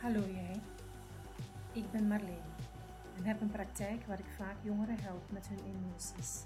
Hallo 0.00 0.20
jij. 0.20 0.60
Ik 1.72 1.90
ben 1.90 2.08
Marleen 2.08 2.50
en 3.16 3.24
heb 3.24 3.40
een 3.40 3.50
praktijk 3.50 4.06
waar 4.06 4.18
ik 4.18 4.30
vaak 4.36 4.56
jongeren 4.62 5.00
help 5.00 5.30
met 5.30 5.48
hun 5.48 5.58
emoties, 5.58 6.42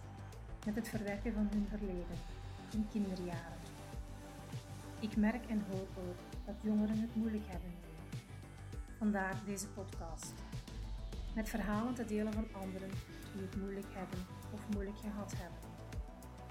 met 0.67 0.75
het 0.75 0.89
verwerken 0.89 1.33
van 1.33 1.49
hun 1.51 1.67
verleden, 1.69 2.19
in 2.73 2.87
kinderjaren. 2.91 3.59
Ik 5.01 5.17
merk 5.17 5.47
en 5.47 5.65
hoor 5.71 5.87
ook 6.05 6.47
dat 6.47 6.55
jongeren 6.61 7.01
het 7.01 7.15
moeilijk 7.15 7.45
hebben. 7.47 7.75
Vandaar 8.99 9.35
deze 9.45 9.69
podcast. 9.69 10.33
Met 11.35 11.49
verhalen 11.49 11.95
te 11.95 12.05
delen 12.05 12.33
van 12.33 12.47
anderen 12.53 12.91
die 13.33 13.43
het 13.43 13.57
moeilijk 13.57 13.95
hebben 13.95 14.19
of 14.53 14.61
moeilijk 14.75 14.99
gehad 14.99 15.33
hebben. 15.37 15.61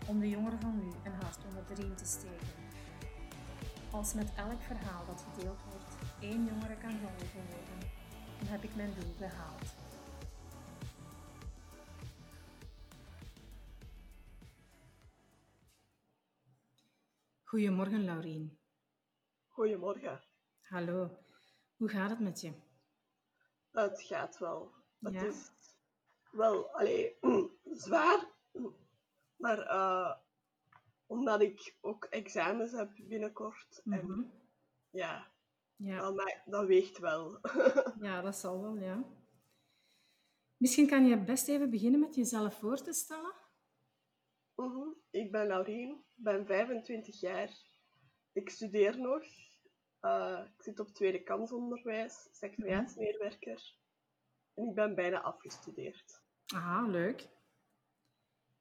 Om 0.08 0.20
de 0.20 0.30
jongeren 0.30 0.60
van 0.60 0.76
nu 0.76 0.92
een 1.04 1.22
hart 1.22 1.40
onder 1.48 1.64
de 1.68 1.82
riem 1.82 1.96
te 1.96 2.06
steken. 2.06 2.48
Als 3.92 4.14
met 4.14 4.32
elk 4.36 4.62
verhaal 4.62 5.06
dat 5.06 5.26
gedeeld 5.32 5.60
wordt 5.64 5.73
één 6.24 6.46
jongere 6.46 6.78
kan 6.78 6.92
geholpen 6.92 7.46
worden, 7.48 7.90
dan 8.40 8.48
heb 8.48 8.64
ik 8.64 8.76
mijn 8.76 8.94
doel 9.00 9.14
behaald. 9.20 9.72
Goedemorgen, 17.44 18.04
Laurien. 18.06 18.58
Goedemorgen. 19.48 20.22
Hallo. 20.62 21.18
Hoe 21.76 21.90
gaat 21.90 22.10
het 22.10 22.20
met 22.20 22.42
je? 22.42 22.54
Het 23.72 24.02
gaat 24.02 24.38
wel. 24.38 24.72
Het 25.00 25.14
Ja? 25.14 25.24
is 25.24 25.52
wel 26.32 26.70
allee, 26.76 27.18
zwaar, 27.86 28.28
maar 29.36 29.60
eh, 29.60 30.16
omdat 31.06 31.42
ik 31.42 31.76
ook 31.82 32.06
examens 32.06 32.72
heb 32.72 32.92
binnenkort, 32.98 33.82
en 33.86 34.06
Mhm. 34.06 34.22
ja, 34.90 35.32
Ja. 35.76 35.98
dat, 36.00 36.16
ma- 36.16 36.42
dat 36.46 36.66
weegt 36.68 36.98
wel. 36.98 37.40
ja, 38.08 38.22
dat 38.22 38.36
zal 38.36 38.62
wel, 38.62 38.78
ja. 38.78 39.04
Misschien 40.58 40.88
kan 40.88 41.06
je 41.06 41.24
best 41.24 41.48
even 41.48 41.70
beginnen 41.70 42.00
met 42.00 42.16
jezelf 42.16 42.60
voor 42.60 42.82
te 42.82 42.94
stellen. 42.94 43.34
Mhm. 44.56 44.88
Ik 45.10 45.32
ben 45.32 45.48
Laurien, 45.48 46.04
ben 46.16 46.46
25 46.46 47.20
jaar. 47.20 47.50
Ik 48.32 48.50
studeer 48.50 49.00
nog. 49.00 49.24
Eh, 50.00 50.46
ik 50.58 50.64
zit 50.64 50.80
op 50.80 50.88
tweede 50.88 51.24
kansonderwijs, 51.24 52.28
secretariaatsmedewerker. 52.32 53.76
En 54.54 54.66
ik 54.68 54.76
ben 54.76 54.96
bijna 54.96 55.22
afgestudeerd. 55.22 56.22
Aha, 56.54 56.88
leuk. 56.88 57.30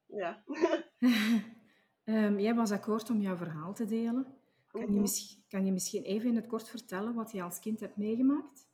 Ja. 0.05 0.43
Ehm, 2.03 2.39
jij 2.39 2.55
was 2.55 2.71
akkoord 2.71 3.09
om 3.09 3.21
jouw 3.21 3.35
verhaal 3.35 3.73
te 3.73 3.85
delen. 3.85 4.37
Kan 4.73 4.81
je, 4.81 4.87
Mhm. 4.87 5.01
mis- 5.01 5.43
kan 5.47 5.65
je 5.65 5.71
misschien 5.71 6.03
even 6.03 6.29
in 6.29 6.35
het 6.35 6.47
kort 6.47 6.69
vertellen 6.69 7.13
wat 7.13 7.31
je 7.31 7.41
als 7.43 7.59
kind 7.59 7.79
hebt 7.79 7.97
meegemaakt? 7.97 8.67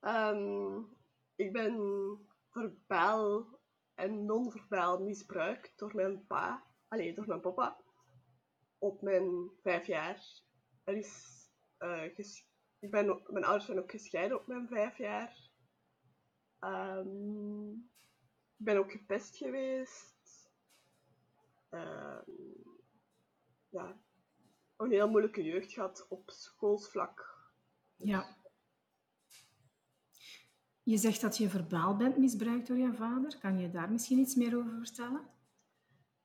Ehm, 0.00 0.82
ik 1.34 1.52
ben 1.52 1.76
verbaal 2.50 3.58
en 3.94 4.24
non-verbaal 4.24 5.02
misbruikt 5.02 5.78
door 5.78 5.94
mijn 5.94 6.26
pa, 6.26 6.64
alleen 6.88 7.14
door 7.14 7.26
mijn 7.26 7.40
papa, 7.40 7.80
op 8.78 9.02
mijn 9.02 9.50
vijf 9.62 9.86
jaar. 9.86 10.42
Er 10.84 10.96
is, 10.96 11.44
eh, 11.76 12.18
ik 12.78 12.90
ben, 12.90 13.22
mijn 13.26 13.44
ouders 13.44 13.64
zijn 13.64 13.78
ook 13.78 13.90
gescheiden 13.90 14.40
op 14.40 14.46
mijn 14.46 14.68
vijf 14.68 14.98
jaar. 14.98 15.50
Ehm, 16.58 17.70
ik 18.56 18.64
ben 18.64 18.76
ook 18.76 18.90
gepest 18.92 19.36
geweest. 19.36 20.50
Ehm, 21.68 22.30
ja, 23.68 24.03
een 24.76 24.90
heel 24.90 25.08
moeilijke 25.08 25.42
jeugd 25.42 25.72
gehad 25.72 26.06
op 26.08 26.30
schoolsvlak. 26.30 27.34
Ja. 27.96 28.36
Je 30.82 30.96
zegt 30.96 31.20
dat 31.20 31.36
je 31.36 31.48
verbaal 31.48 31.96
bent 31.96 32.16
misbruikt 32.16 32.66
door 32.66 32.76
je 32.76 32.94
vader. 32.94 33.38
Kan 33.38 33.58
je 33.58 33.70
daar 33.70 33.90
misschien 33.90 34.18
iets 34.18 34.34
meer 34.34 34.56
over 34.56 34.78
vertellen? 34.78 35.28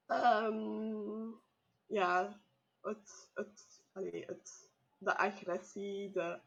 Ehm, 0.06 1.32
ja, 1.86 2.42
het, 2.82 3.32
het, 3.34 3.84
allee, 3.92 4.26
het, 4.26 4.70
de 4.98 5.18
agressie, 5.18 6.12
de, 6.12 6.40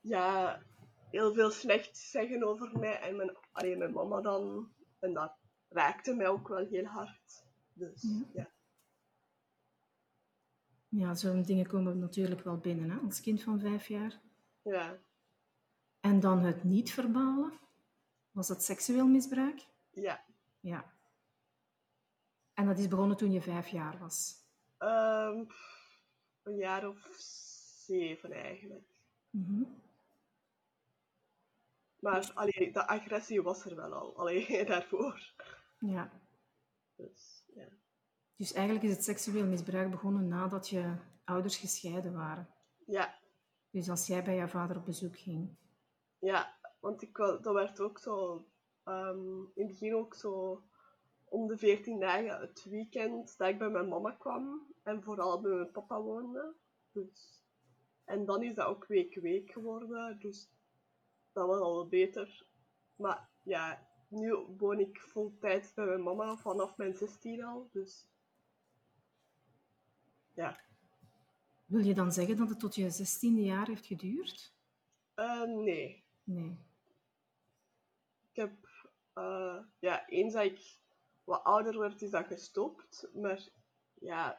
ja, 0.00 0.62
heel 1.10 1.34
veel 1.34 1.50
slecht 1.50 1.96
zeggen 1.96 2.42
over 2.42 2.78
mij 2.78 3.00
en 3.00 3.16
mijn, 3.16 3.36
allee, 3.52 3.76
mijn 3.76 3.92
mama 3.92 4.20
dan. 4.20 4.72
En 4.98 5.12
dat 5.12 5.32
raakte 5.68 6.14
mij 6.14 6.28
ook 6.28 6.48
wel 6.48 6.66
heel 6.66 6.84
hard. 6.84 7.44
Dus 7.72 8.02
Ja. 8.02 8.26
ja, 8.32 8.50
Ja, 10.98 11.14
zo'n 11.14 11.42
dingen 11.42 11.66
komen 11.66 11.98
natuurlijk 11.98 12.40
wel 12.40 12.56
binnen 12.58 12.90
hè, 12.90 12.98
als 12.98 13.20
kind 13.20 13.42
van 13.42 13.60
vijf 13.60 13.88
jaar. 13.88 14.20
ja, 14.62 14.98
En 16.00 16.20
dan 16.20 16.44
het 16.44 16.64
niet-verbale. 16.64 17.52
Was 18.30 18.46
dat 18.48 18.62
seksueel 18.62 19.06
misbruik? 19.06 19.66
ja. 19.90 20.24
Ja. 20.60 20.94
En 22.54 22.66
dat 22.66 22.78
is 22.78 22.88
begonnen 22.88 23.16
toen 23.16 23.32
je 23.32 23.40
vijf 23.40 23.68
jaar 23.68 23.98
was. 23.98 24.34
Ehm, 24.78 25.44
een 26.42 26.56
jaar 26.56 26.88
of 26.88 27.08
zeven 27.86 28.32
eigenlijk. 28.32 28.88
Mhm. 29.30 29.62
Maar 32.00 32.30
allee, 32.34 32.72
de 32.72 32.86
agressie 32.86 33.42
was 33.42 33.64
er 33.64 33.76
wel 33.76 33.92
al, 33.92 34.16
allee, 34.16 34.64
daarvoor. 34.64 35.32
Ja. 35.78 36.10
Dus 36.96 37.44
ja. 37.54 37.68
Dus 38.36 38.52
eigenlijk 38.52 38.84
is 38.84 38.92
het 38.92 39.04
seksueel 39.04 39.46
misbruik 39.46 39.90
begonnen 39.90 40.28
nadat 40.28 40.68
je 40.68 40.94
ouders 41.24 41.56
gescheiden 41.56 42.12
waren. 42.12 42.48
Ja, 42.86 43.18
Dus 43.70 43.90
als 43.90 44.06
jij 44.06 44.24
bij 44.24 44.36
jouw 44.36 44.46
vader 44.46 44.76
op 44.76 44.84
bezoek 44.84 45.18
ging. 45.18 45.56
Ja, 46.18 46.56
want 46.80 47.02
ik, 47.02 47.16
dat 47.16 47.52
werd 47.52 47.80
ook 47.80 47.98
zo, 47.98 48.44
ehm, 48.84 49.38
in 49.54 49.62
het 49.62 49.66
begin 49.66 49.94
ook 49.94 50.14
zo 50.14 50.62
om 51.24 51.46
de 51.46 51.56
14 51.56 52.00
dagen 52.00 52.40
het 52.40 52.64
weekend 52.64 53.38
dat 53.38 53.48
ik 53.48 53.58
bij 53.58 53.70
mijn 53.70 53.88
mama 53.88 54.10
kwam 54.10 54.66
en 54.82 55.02
vooral 55.02 55.40
bij 55.40 55.52
mijn 55.52 55.70
papa 55.70 56.00
woonde. 56.00 56.54
Dus, 56.92 57.42
en 58.04 58.24
dan 58.24 58.42
is 58.42 58.54
dat 58.54 58.66
ook 58.66 58.86
week-week 58.86 59.50
geworden, 59.50 60.18
dus 60.18 60.50
dat 61.32 61.46
was 61.46 61.60
al 61.60 61.88
beter. 61.88 62.46
Maar 62.96 63.28
ja, 63.42 63.88
nu 64.08 64.36
woon 64.56 64.78
ik 64.78 65.00
voltijds 65.00 65.74
bij 65.74 65.84
mijn 65.86 66.02
mama 66.02 66.36
vanaf 66.36 66.76
mijn 66.76 66.94
16 66.94 67.44
al, 67.44 67.68
dus 67.72 68.08
ja. 70.36 70.60
Wil 71.64 71.80
je 71.84 71.94
dan 71.94 72.12
zeggen 72.12 72.36
dat 72.36 72.48
het 72.48 72.58
tot 72.60 72.74
je 72.74 72.90
zestiende 72.90 73.42
jaar 73.42 73.66
heeft 73.66 73.86
geduurd? 73.86 74.54
Eh, 75.14 75.42
nee, 75.42 76.04
Nee. 76.24 76.58
Ik 78.30 78.36
heb, 78.36 78.52
eh, 79.12 79.58
ja, 79.78 80.08
eens 80.08 80.32
dat 80.32 80.44
ik 80.44 80.78
wat 81.24 81.44
ouder 81.44 81.78
werd, 81.78 82.02
is 82.02 82.10
dat 82.10 82.26
gestopt. 82.26 83.08
Maar 83.14 83.48
ja, 83.94 84.38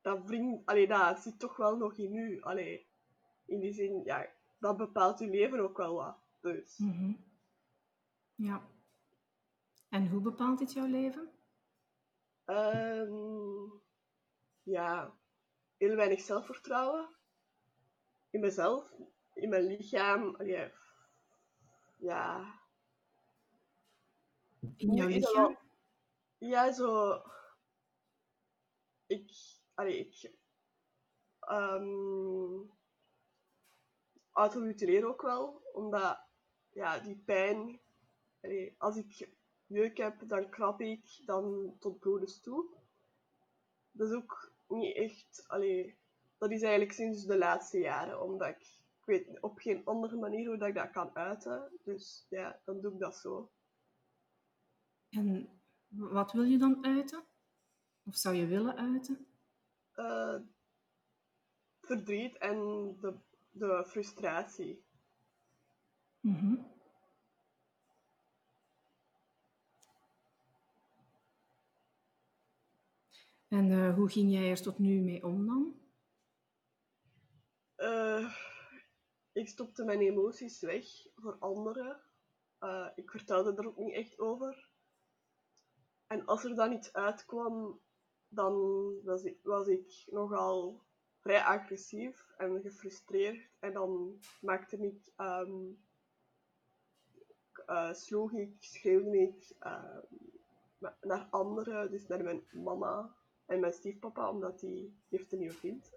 dat, 0.00 0.24
wringt, 0.24 0.66
allee, 0.66 0.86
dat 0.88 1.18
zit 1.18 1.38
toch 1.38 1.56
wel 1.56 1.76
nog 1.76 1.96
in 1.96 2.14
u. 2.14 2.42
Allee, 2.42 2.86
in 3.44 3.60
die 3.60 3.72
zin, 3.72 4.02
ja, 4.04 4.28
dat 4.58 4.76
bepaalt 4.76 5.18
je 5.18 5.28
leven 5.28 5.60
ook 5.60 5.76
wel 5.76 5.94
wat. 5.94 6.16
Dus, 6.40 6.78
Mhm. 6.78 7.12
Ja. 8.34 8.68
En 9.88 10.08
hoe 10.08 10.20
bepaalt 10.20 10.58
dit 10.58 10.72
jouw 10.72 10.86
leven? 10.86 11.30
ehm, 12.44 13.68
ja, 14.70 15.18
heel 15.76 15.96
weinig 15.96 16.20
zelfvertrouwen. 16.20 17.08
In 18.30 18.40
mezelf, 18.40 18.92
in 19.34 19.48
mijn 19.48 19.62
lichaam. 19.62 20.34
Allee, 20.36 20.72
ja, 21.98 22.60
In 24.76 24.94
jouw 24.94 25.08
lichaam? 25.08 25.58
Ja, 26.38 26.72
zo. 26.72 27.22
Ik. 29.06 29.30
Allee, 29.74 29.98
ik. 29.98 30.32
ehm 31.40 32.78
automutileer 34.32 35.06
ook 35.06 35.22
wel, 35.22 35.62
omdat. 35.72 36.18
Ja, 36.72 36.98
die 36.98 37.16
pijn. 37.16 37.80
Allee, 38.42 38.74
als 38.78 38.96
ik 38.96 39.28
jeuk 39.66 39.96
heb, 39.96 40.28
dan 40.28 40.50
krap 40.50 40.80
ik 40.80 41.22
dan 41.24 41.76
tot 41.78 41.98
bloedens 41.98 42.40
toe. 42.40 42.66
Dat 43.92 44.08
is 44.08 44.16
ook 44.16 44.49
niet 44.70 44.96
echt. 44.96 45.44
Allee, 45.46 45.98
dat 46.38 46.50
is 46.50 46.62
eigenlijk 46.62 46.92
sinds 46.92 47.24
de 47.26 47.38
laatste 47.38 47.78
jaren, 47.78 48.22
omdat 48.22 48.48
ik. 48.48 48.78
Ik 49.00 49.06
weet 49.06 49.40
op 49.40 49.58
geen 49.58 49.84
andere 49.84 50.16
manier 50.16 50.48
hoe 50.48 50.58
dat 50.58 50.68
ik 50.68 50.74
dat 50.74 50.90
kan 50.90 51.16
uiten. 51.16 51.70
Dus 51.84 52.26
ja, 52.28 52.60
dan 52.64 52.80
doe 52.80 52.92
ik 52.92 52.98
dat 52.98 53.16
zo. 53.16 53.50
En 55.10 55.48
wat 55.88 56.32
wil 56.32 56.42
je 56.42 56.58
dan 56.58 56.84
uiten? 56.84 57.24
Of 58.04 58.16
zou 58.16 58.34
je 58.34 58.46
willen 58.46 58.76
uiten? 58.76 59.26
eh, 60.00 60.36
verdriet 61.80 62.38
en 62.38 62.56
de, 63.00 63.14
de 63.50 63.84
frustratie. 63.86 64.84
Mhm. 66.20 66.54
En 73.50 73.70
eh, 73.70 73.94
hoe 73.94 74.10
ging 74.10 74.32
jij 74.32 74.50
er 74.50 74.62
tot 74.62 74.78
nu 74.78 75.00
mee 75.00 75.24
om 75.24 75.46
dan? 75.46 75.74
Eh, 77.74 78.34
ik 79.32 79.48
stopte 79.48 79.84
mijn 79.84 80.00
emoties 80.00 80.60
weg 80.60 80.84
voor 81.14 81.36
anderen. 81.38 82.00
Eh, 82.58 82.88
ik 82.94 83.10
vertelde 83.10 83.54
er 83.54 83.66
ook 83.66 83.76
niet 83.76 83.94
echt 83.94 84.18
over. 84.18 84.68
En 86.06 86.26
als 86.26 86.44
er 86.44 86.54
dan 86.54 86.72
iets 86.72 86.92
uitkwam, 86.92 87.80
dan 88.28 88.54
was 89.04 89.24
ik, 89.24 89.38
was 89.42 89.66
ik 89.66 90.04
nogal 90.06 90.82
vrij 91.18 91.42
agressief 91.42 92.34
en 92.36 92.60
gefrustreerd. 92.60 93.50
En 93.58 93.72
dan 93.72 94.20
maakte 94.40 94.76
ik, 94.76 95.12
uh, 97.66 97.92
sloeg 97.92 98.32
ik, 98.32 98.56
schreeuwde 98.58 99.18
ik 99.18 99.56
uh, 99.60 99.98
naar 101.00 101.26
anderen, 101.30 101.90
dus 101.90 102.06
naar 102.06 102.22
mijn 102.22 102.42
mama 102.50 103.18
en 103.50 103.60
mijn 103.60 103.72
stiefpapa, 103.72 104.30
omdat 104.30 104.60
die 104.60 104.96
heeft 105.08 105.32
een 105.32 105.38
nieuwe 105.38 105.58
kind. 105.58 105.90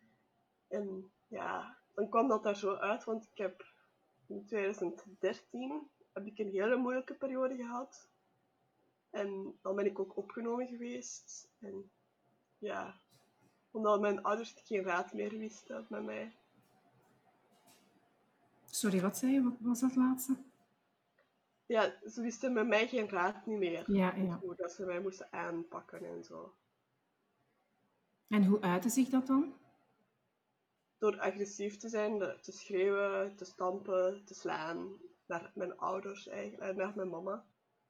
en 0.78 1.10
ja, 1.28 1.78
dan 1.94 2.08
kwam 2.08 2.28
dat 2.28 2.42
daar 2.42 2.56
zo 2.56 2.74
uit, 2.74 3.04
want 3.04 3.24
ik 3.24 3.38
heb 3.38 3.66
in 4.26 4.44
2013 4.46 5.90
heb 6.12 6.26
ik 6.26 6.38
een 6.38 6.50
hele 6.50 6.76
moeilijke 6.76 7.14
periode 7.14 7.56
gehad. 7.56 8.08
En 9.10 9.58
dan 9.62 9.76
ben 9.76 9.86
ik 9.86 9.98
ook 9.98 10.16
opgenomen 10.16 10.66
geweest. 10.66 11.48
En 11.58 11.90
ja, 12.58 13.00
omdat 13.70 14.00
mijn 14.00 14.22
ouders 14.22 14.54
geen 14.64 14.82
raad 14.82 15.12
meer 15.12 15.38
wisten 15.38 15.86
met 15.88 16.04
mij. 16.04 16.36
Sorry, 18.64 19.00
wat 19.00 19.16
zei 19.16 19.32
je? 19.32 19.42
Wat 19.42 19.56
was 19.60 19.80
dat 19.80 19.96
laatste? 19.96 20.36
Ja, 21.66 21.94
ze 22.08 22.22
wisten 22.22 22.52
met 22.52 22.66
mij 22.66 22.88
geen 22.88 23.08
raad 23.08 23.46
niet 23.46 23.58
meer. 23.58 23.92
Ja, 23.92 24.14
ja. 24.14 24.38
Hoe 24.38 24.54
dat 24.54 24.72
ze 24.72 24.84
mij 24.84 25.00
moesten 25.00 25.32
aanpakken 25.32 26.04
en 26.04 26.24
zo. 26.24 26.54
En 28.28 28.44
hoe 28.44 28.60
uitte 28.60 28.88
zich 28.88 29.08
dat 29.08 29.26
dan? 29.26 29.54
Door 30.98 31.20
agressief 31.20 31.76
te 31.76 31.88
zijn, 31.88 32.18
te 32.18 32.52
schreeuwen, 32.52 33.36
te 33.36 33.44
stampen, 33.44 34.24
te 34.24 34.34
slaan. 34.34 34.96
Naar 35.26 35.52
mijn 35.54 35.78
ouders 35.78 36.28
eigenlijk, 36.28 36.70
eh, 36.70 36.76
naar 36.76 36.96
mijn 36.96 37.08
mama 37.08 37.46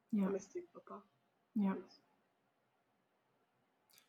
ja. 0.08 0.22
en 0.22 0.30
mijn 0.30 0.42
stiefpapa. 0.42 1.02
Ja. 1.52 1.76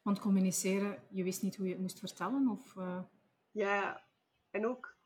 Want 0.01 0.19
communiceren, 0.19 1.03
je 1.09 1.24
wist 1.24 1.41
niet 1.41 1.56
hoe 1.56 1.65
je 1.65 1.71
het 1.71 1.81
moest 1.81 2.00
vertellen? 2.00 2.50
Of, 2.50 2.75
uh... 2.75 3.03
Ja, 3.51 4.07
en 4.50 4.68
ook, 4.68 4.97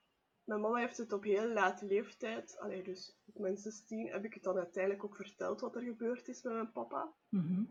mijn 0.43 0.61
mama 0.61 0.79
heeft 0.79 0.97
het 0.97 1.13
op 1.13 1.23
heel 1.23 1.47
late 1.47 1.85
leeftijd, 1.85 2.57
allee, 2.59 2.83
dus 2.83 3.19
op 3.25 3.39
mijn 3.39 3.57
16 3.57 4.07
heb 4.07 4.25
ik 4.25 4.33
het 4.33 4.43
dan 4.43 4.57
uiteindelijk 4.57 5.03
ook 5.03 5.15
verteld 5.15 5.61
wat 5.61 5.75
er 5.75 5.81
gebeurd 5.81 6.27
is 6.27 6.41
met 6.41 6.53
mijn 6.53 6.71
papa. 6.71 7.13
Mhm. 7.29 7.63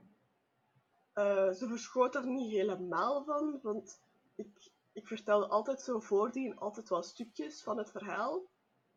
Eh, 1.12 1.50
ze 1.50 1.68
verschoot 1.68 2.14
er 2.14 2.26
niet 2.26 2.50
helemaal 2.50 3.24
van, 3.24 3.58
want 3.62 4.00
ik, 4.34 4.70
ik 4.92 5.06
vertelde 5.06 5.46
altijd 5.46 5.80
zo 5.80 6.00
voordien 6.00 6.58
altijd 6.58 6.88
wel 6.88 7.02
stukjes 7.02 7.62
van 7.62 7.78
het 7.78 7.90
verhaal. 7.90 8.42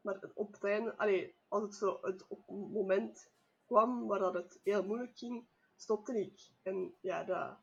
Maar 0.02 0.20
op 0.34 0.54
het 0.54 0.64
einde, 0.64 0.98
allee, 0.98 1.36
als 1.48 1.64
het 1.64 1.76
zo 1.76 1.98
het 2.02 2.28
op 2.28 2.48
moment 2.48 3.32
kwam 3.66 4.08
waar 4.08 4.20
dat 4.20 4.34
het 4.34 4.60
heel 4.64 4.84
moeilijk 4.84 5.18
ging, 5.18 5.48
stopte 5.76 6.20
ik. 6.20 6.50
En 6.62 6.94
ja, 7.02 7.24
dat... 7.24 7.58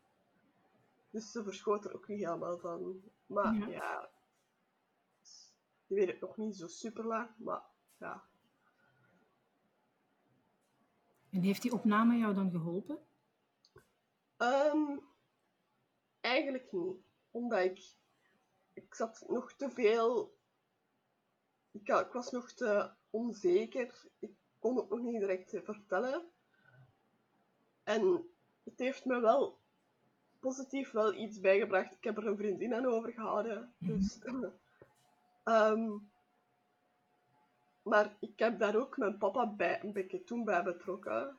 Dus 1.11 1.31
ze 1.31 1.43
verschoot 1.43 1.85
er 1.85 1.95
ook 1.95 2.09
niet 2.09 2.25
helemaal 2.25 2.59
van. 2.59 3.03
Maar 3.27 3.55
Ja. 3.55 3.67
ja, 3.67 4.11
je 5.87 5.95
weet 5.95 6.07
het 6.07 6.21
nog 6.21 6.37
niet 6.37 6.57
zo 6.57 6.67
super 6.67 7.07
lang, 7.07 7.31
maar 7.37 7.63
ja. 7.99 8.25
En 11.31 11.43
heeft 11.43 11.63
die 11.63 11.73
opname 11.73 12.17
jou 12.17 12.35
dan 12.35 12.51
geholpen? 12.51 12.99
Ehm, 14.41 14.99
eigenlijk 16.21 16.73
niet. 16.73 16.97
Omdat 17.31 17.61
ik... 17.61 17.95
Ik 18.73 18.95
zat 18.95 19.25
nog 19.29 19.53
te 19.53 19.71
veel... 19.71 20.35
Ik, 21.71 21.89
ik 21.89 22.13
was 22.13 22.31
nog 22.31 22.53
te 22.53 22.91
onzeker. 23.11 24.05
Ik 24.19 24.33
kon 24.59 24.77
het 24.77 24.89
nog 24.89 25.01
niet 25.01 25.21
direct 25.21 25.55
eh, 25.55 25.63
vertellen. 25.63 26.31
En 27.85 28.31
het 28.65 28.79
heeft 28.79 29.05
me 29.05 29.21
wel 29.21 29.59
positief 30.39 30.91
wel 30.91 31.15
iets 31.15 31.41
bijgebracht. 31.41 31.93
Ik 31.93 32.05
heb 32.05 32.17
er 32.17 32.27
een 32.27 32.37
vriendin 32.37 32.75
aan 32.75 32.87
overgehouden. 32.87 33.75
Dus... 33.79 34.19
Ehm, 35.45 35.91
maar 37.83 38.17
ik 38.21 38.39
heb 38.39 38.59
daar 38.59 38.77
ook 38.77 38.97
mijn 38.97 39.19
papa 39.19 39.47
bij, 39.47 39.83
een 39.83 39.93
beetje 39.93 40.25
toen 40.25 40.45
bij 40.45 40.63
betrokken. 40.63 41.39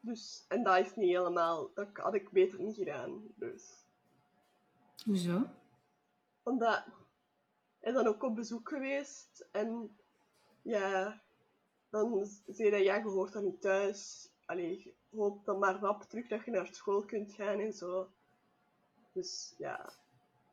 Dus, 0.00 0.44
en 0.48 0.62
dat 0.62 0.78
is 0.78 0.96
niet 0.96 1.08
helemaal, 1.08 1.70
dat 1.74 1.88
had 1.92 2.14
ik 2.14 2.30
beter 2.30 2.60
niet 2.60 2.76
gedaan. 2.76 3.22
Dus. 3.34 3.84
Hoezo? 5.04 5.46
Omdat 6.42 6.84
hij 7.80 7.90
is 7.90 7.94
dan 7.94 8.06
ook 8.06 8.22
op 8.22 8.34
bezoek 8.34 8.68
geweest 8.68 9.46
en 9.50 9.96
ja, 10.62 11.20
dan 11.90 12.26
zei 12.46 12.70
hij, 12.70 12.82
ja, 12.82 12.96
je 12.96 13.02
hoort 13.02 13.32
dan 13.32 13.44
niet 13.44 13.60
thuis. 13.60 14.30
Allee, 14.46 14.94
hoop 15.10 15.44
dan 15.44 15.58
maar 15.58 15.78
rap 15.78 16.02
terug 16.02 16.28
dat 16.28 16.44
je 16.44 16.50
naar 16.50 16.74
school 16.74 17.04
kunt 17.04 17.32
gaan 17.32 17.58
en 17.58 17.72
zo. 17.72 18.08
Dus 19.12 19.54
ja, 19.58 19.92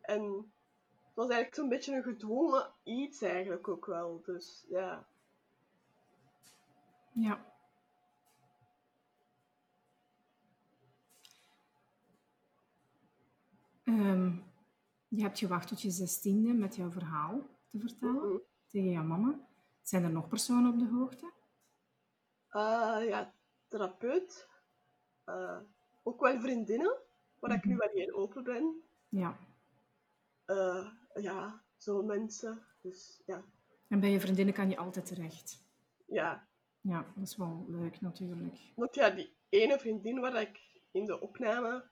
en 0.02 0.24
het 0.24 1.14
was 1.14 1.30
eigenlijk 1.30 1.56
zo'n 1.56 1.70
beetje 1.70 1.96
een 1.96 2.04
gedwongen 2.04 2.72
iets 2.84 3.22
eigenlijk 3.22 3.68
ook 3.68 3.86
wel. 3.86 4.22
Dus 4.26 4.66
ja, 4.70 5.08
Ja. 7.18 7.57
Je 15.18 15.24
hebt 15.24 15.40
gewacht 15.40 15.68
tot 15.68 15.82
je 15.82 15.90
zestiende 15.90 16.54
met 16.54 16.76
jouw 16.76 16.92
verhaal 16.92 17.42
te 17.68 17.80
vertellen 17.80 18.42
tegen 18.68 18.90
jouw 18.92 19.04
mama. 19.04 19.40
Zijn 19.82 20.04
er 20.04 20.12
nog 20.12 20.28
personen 20.28 20.72
op 20.74 20.80
de 20.80 20.88
hoogte? 20.88 21.32
Eh, 22.50 23.08
ja, 23.08 23.34
therapeut. 23.68 24.48
Eh, 25.24 25.60
ook 26.04 26.20
wel 26.22 26.40
vriendinnen, 26.40 26.98
waar 27.40 27.52
ik 27.56 27.66
nu 27.66 27.76
wel 27.76 27.90
heel 27.90 28.16
open 28.16 28.44
ben. 28.44 28.82
Ja. 29.10 29.38
Eh, 30.46 30.88
ja, 31.14 31.64
zo 31.78 32.04
mensen. 32.04 32.66
Dus 32.82 33.22
ja, 33.26 33.44
En 33.88 34.00
bij 34.00 34.12
je 34.12 34.20
vriendinnen 34.20 34.54
kan 34.54 34.70
je 34.70 34.78
altijd 34.78 35.06
terecht. 35.06 35.64
ja. 36.06 36.48
Ja, 36.82 37.06
dat 37.16 37.24
is 37.24 37.36
wel 37.38 37.66
leuk 37.68 38.02
natuurlijk. 38.02 38.58
Want 38.76 38.96
ja, 38.96 39.10
die 39.10 39.36
ene 39.50 39.80
vriendin 39.80 40.20
waar 40.20 40.42
ik 40.42 40.82
in 40.92 41.06
de 41.06 41.20
opname, 41.22 41.90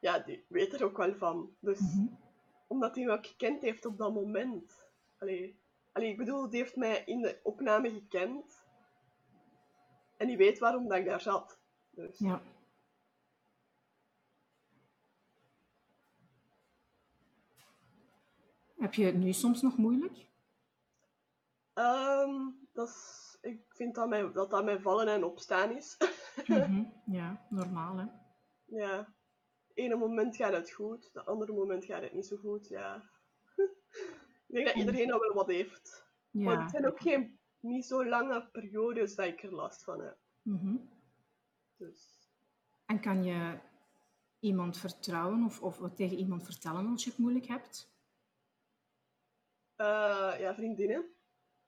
ja, 0.00 0.18
die 0.18 0.44
weet 0.48 0.72
er 0.72 0.84
ook 0.84 0.96
wel 0.96 1.14
van. 1.14 1.56
Dus 1.60 1.80
Mhm. 1.80 2.06
Omdat 2.66 2.94
hij 2.94 3.04
me 3.04 3.18
gekend 3.20 3.62
heeft 3.62 3.86
op 3.86 3.98
dat 3.98 4.14
moment. 4.14 4.86
Allee, 5.18 5.60
allee, 5.92 6.10
ik 6.10 6.16
bedoel, 6.16 6.50
die 6.50 6.60
heeft 6.60 6.76
mij 6.76 7.02
in 7.04 7.20
de 7.22 7.40
opname 7.42 7.90
gekend. 7.90 8.64
En 10.16 10.26
die 10.26 10.36
weet 10.36 10.58
waarom 10.58 10.88
dat 10.88 10.98
ik 10.98 11.04
daar 11.04 11.20
zat. 11.20 11.60
Dus. 11.90 12.18
Ja. 12.18 12.42
Heb 18.78 18.94
je 18.94 19.04
het 19.04 19.14
nu 19.14 19.32
soms 19.32 19.62
nog 19.62 19.76
moeilijk? 19.76 20.26
Ehm, 21.72 22.50
dat 22.72 22.88
is, 22.88 23.38
ik 23.40 23.64
vind 23.68 23.94
dat, 23.94 24.08
mijn, 24.08 24.32
dat 24.32 24.50
dat 24.50 24.64
mijn 24.64 24.80
vallen 24.80 25.08
en 25.08 25.24
opstaan 25.24 25.76
is. 25.76 25.96
Mhm. 26.46 26.84
Ja, 27.06 27.46
normaal 27.48 27.96
hè. 27.96 28.06
ja. 28.64 29.14
Ene 29.76 29.96
moment 29.96 30.36
gaat 30.36 30.52
het 30.52 30.70
goed, 30.70 31.10
de 31.12 31.24
andere 31.24 31.52
moment 31.52 31.84
gaat 31.84 32.02
het 32.02 32.12
niet 32.12 32.26
zo 32.26 32.36
goed. 32.36 32.68
Ja. 32.68 33.10
ik 33.56 34.54
denk 34.54 34.66
dat 34.66 34.74
iedereen 34.76 35.08
dat 35.08 35.20
wel 35.20 35.34
wat 35.34 35.46
heeft. 35.46 36.06
Maar 36.30 36.54
Ja. 36.54 36.60
het 36.62 36.70
zijn 36.70 36.86
ook 36.86 37.00
geen, 37.00 37.38
niet 37.60 37.84
zo 37.86 38.04
lange 38.06 38.48
periodes 38.52 39.14
dat 39.14 39.26
ik 39.26 39.42
er 39.42 39.54
last 39.54 39.84
van 39.84 40.00
heb. 40.00 40.18
Mhm. 40.42 40.76
Dus, 41.76 42.28
En 42.86 43.00
kan 43.00 43.24
je 43.24 43.58
iemand 44.40 44.78
vertrouwen 44.78 45.44
of, 45.44 45.62
of 45.62 45.78
wat 45.78 45.96
tegen 45.96 46.16
iemand 46.16 46.44
vertellen 46.44 46.86
als 46.86 47.04
je 47.04 47.10
het 47.10 47.18
moeilijk 47.18 47.46
hebt? 47.46 47.94
eh, 49.76 50.34
ja, 50.38 50.54
vriendinnen. 50.54 51.04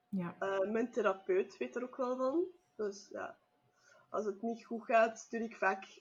Ja. 0.08 0.36
Eh, 0.38 0.70
mijn 0.70 0.90
therapeut 0.90 1.56
weet 1.56 1.76
er 1.76 1.82
ook 1.82 1.96
wel 1.96 2.16
van. 2.16 2.44
Dus 2.76 3.08
ja, 3.08 3.38
als 4.08 4.24
het 4.24 4.42
niet 4.42 4.64
goed 4.64 4.84
gaat, 4.84 5.18
stuur 5.18 5.40
ik 5.40 5.56
vaak 5.56 6.00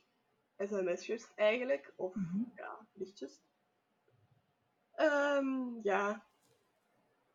sms'jes 0.57 1.27
eigenlijk. 1.35 1.93
Of 1.95 2.15
Mhm. 2.15 2.43
ja, 2.55 2.87
berichtjes. 2.93 3.41
Ehm, 4.91 5.79
ja, 5.83 6.25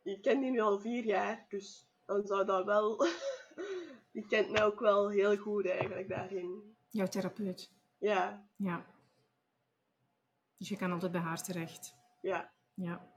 ik 0.03 0.23
ken 0.23 0.41
die 0.41 0.51
nu 0.51 0.61
al 0.61 0.81
vier 0.81 1.05
jaar, 1.05 1.47
dus 1.49 1.87
dan 2.07 2.27
zou 2.27 2.45
dat 2.45 2.65
wel... 2.65 2.97
die 4.13 4.27
kent 4.27 4.51
mij 4.51 4.65
ook 4.65 4.81
wel 4.81 5.09
heel 5.11 5.37
goed 5.37 5.69
eigenlijk 5.69 6.09
daarin. 6.09 6.77
Jouw 6.91 7.07
therapeut. 7.07 7.71
Ja, 7.99 8.47
Ja. 8.57 8.87
Dus 10.57 10.69
je 10.71 10.77
kan 10.77 10.93
altijd 10.93 11.13
bij 11.13 11.21
haar 11.21 11.43
terecht. 11.43 11.95
ja. 12.21 12.53
Ja. 12.75 13.11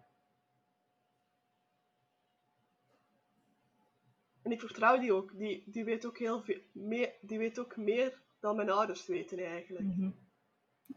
En 4.42 4.52
ik 4.52 4.60
vertrouw 4.60 4.98
die 5.00 5.14
ook. 5.14 5.38
Die, 5.38 5.64
die 5.72 5.84
weet 5.84 6.06
ook 6.06 6.18
heel 6.18 6.42
veel 6.44 6.62
meer, 6.72 7.14
die 7.22 7.38
weet 7.38 7.60
ook 7.60 7.76
meer 7.76 8.22
dan 8.46 8.56
mijn 8.56 8.70
ouders 8.70 9.06
weten 9.06 9.40
eigenlijk. 9.46 9.86
Mhm. 9.86 10.12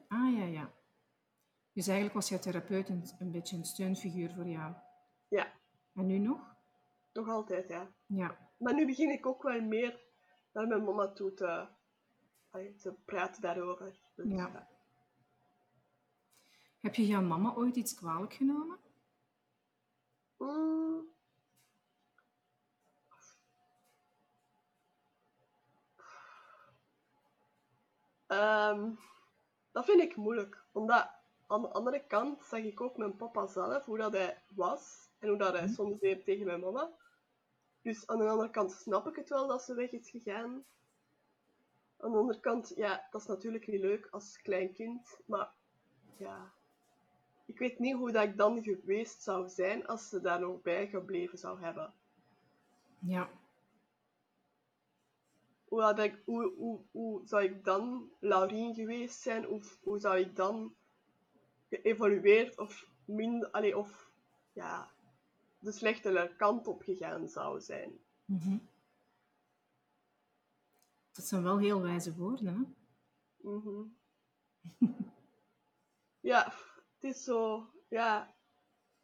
Ah 0.09 0.37
ja, 0.39 0.45
ja. 0.45 0.73
Dus 1.73 1.87
eigenlijk 1.87 2.15
was 2.15 2.29
jouw 2.29 2.39
therapeut 2.39 2.89
een, 2.89 3.05
een 3.19 3.31
beetje 3.31 3.57
een 3.57 3.65
steunfiguur 3.65 4.33
voor 4.35 4.47
jou. 4.47 4.75
Ja. 5.29 5.53
En 5.95 6.07
nu 6.07 6.19
nog? 6.19 6.57
nog 7.13 7.29
altijd, 7.29 7.69
ja. 7.69 7.93
Ja. 8.07 8.51
Maar 8.59 8.75
nu 8.75 8.87
begin 8.87 9.11
ik 9.11 9.27
ook 9.27 9.43
wel 9.43 9.61
meer 9.61 10.01
naar 10.53 10.67
mijn 10.67 10.85
mama 10.85 11.13
toe 11.13 11.35
te, 11.35 11.67
praten 13.05 13.43
daarover. 13.43 13.99
Dus, 14.15 14.29
Ja. 14.29 14.37
ja. 14.37 14.69
Heb 16.79 16.95
je 16.95 17.07
jouw 17.07 17.23
mama 17.23 17.55
ooit 17.55 17.77
iets 17.77 17.95
kwalijk 17.95 18.35
genomen? 18.35 18.79
Mm. 20.39 21.17
Ehm, 28.29 28.91
dat 29.73 29.85
vind 29.85 30.01
ik 30.01 30.17
moeilijk. 30.17 30.63
Omdat 30.73 31.11
aan 31.47 31.63
de 31.63 31.69
andere 31.69 32.05
kant 32.07 32.45
zag 32.45 32.61
ik 32.61 32.81
ook 32.81 32.97
mijn 32.97 33.17
papa 33.17 33.47
zelf, 33.47 33.85
hoe 33.85 33.99
dat 33.99 34.13
hij 34.13 34.43
was. 34.55 35.09
En 35.19 35.29
hoe 35.29 35.39
dat 35.39 35.53
hij 35.53 35.65
Mhm. 35.65 35.73
soms 35.75 36.01
deed 36.01 36.25
tegen 36.25 36.47
mijn 36.47 36.61
mama. 36.61 36.91
Dus 37.83 38.07
aan 38.07 38.19
de 38.19 38.29
andere 38.29 38.51
kant 38.51 38.73
snap 38.73 39.07
ik 39.07 39.17
het 39.17 39.29
wel 39.29 39.47
dat 39.47 39.63
ze 39.63 39.75
weg 39.75 39.91
is 39.91 40.11
gegaan. 40.11 40.65
Aan 42.01 42.13
de 42.13 42.19
andere 42.19 42.41
kant, 42.41 42.73
ja, 42.77 43.07
dat 43.11 43.21
is 43.21 43.27
natuurlijk 43.27 43.67
niet 43.67 43.81
leuk 43.81 44.09
als 44.11 44.43
klein 44.43 44.73
kind. 44.73 45.21
Maar 45.27 45.51
ja, 46.17 46.53
ik 47.47 47.59
weet 47.59 47.79
niet 47.79 47.95
hoe 47.95 48.13
dat 48.13 48.23
ik 48.25 48.37
dan 48.37 48.63
geweest 48.63 49.23
zou 49.23 49.49
zijn 49.49 49.87
als 49.87 50.09
ze 50.09 50.21
daar 50.21 50.41
nog 50.41 50.63
bij 50.63 50.87
gebleven 50.89 51.39
zou 51.39 51.61
hebben. 51.61 51.93
Ja. 52.99 53.29
Hoe, 55.69 55.83
had 55.83 55.99
ik, 55.99 56.23
hoe, 56.25 56.55
hoe, 56.57 56.81
hoe 56.91 57.27
zou 57.27 57.45
ik 57.45 57.65
dan 57.65 58.11
Laurien 58.19 58.75
geweest 58.75 59.21
zijn? 59.21 59.49
Of 59.49 59.79
hoe 59.83 59.99
zou 59.99 60.19
ik 60.19 60.37
dan 60.37 60.75
geëvolueerd 61.69 62.59
of 62.59 62.87
minder, 63.05 63.51
allee, 63.51 63.79
of 63.79 64.11
ja, 64.53 64.91
de 65.59 65.73
slechtere 65.73 66.37
kant 66.37 66.67
op 66.67 66.83
gegaan 66.83 67.29
zou 67.29 67.61
zijn? 67.61 67.99
Mhm. 68.25 68.59
Dat 71.13 71.25
zijn 71.25 71.43
wel 71.43 71.59
heel 71.59 71.83
wijze 71.83 72.15
woorden, 72.15 72.47
hè? 72.47 72.61
Mhm. 73.51 73.83
ja, 76.31 76.45
het 76.95 77.05
is 77.17 77.25
zo, 77.25 77.71
ja, 77.89 78.35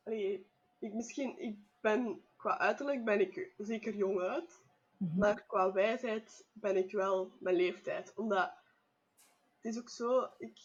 allee, 0.02 0.46
ik, 0.78 0.92
misschien, 0.92 1.38
ik 1.38 1.58
ben, 1.80 2.24
qua 2.36 2.58
uiterlijk 2.58 3.04
ben 3.04 3.20
ik 3.20 3.54
zeker 3.58 3.94
jong 3.94 4.20
uit. 4.20 4.63
Mhm. 5.04 5.18
Maar 5.18 5.44
qua 5.46 5.72
wijsheid 5.72 6.46
ben 6.52 6.76
ik 6.76 6.92
wel 6.92 7.32
mijn 7.38 7.56
leeftijd. 7.56 8.12
Omdat 8.14 8.52
het 9.56 9.72
is 9.72 9.78
ook 9.78 9.88
zo, 9.88 10.28
ik 10.38 10.58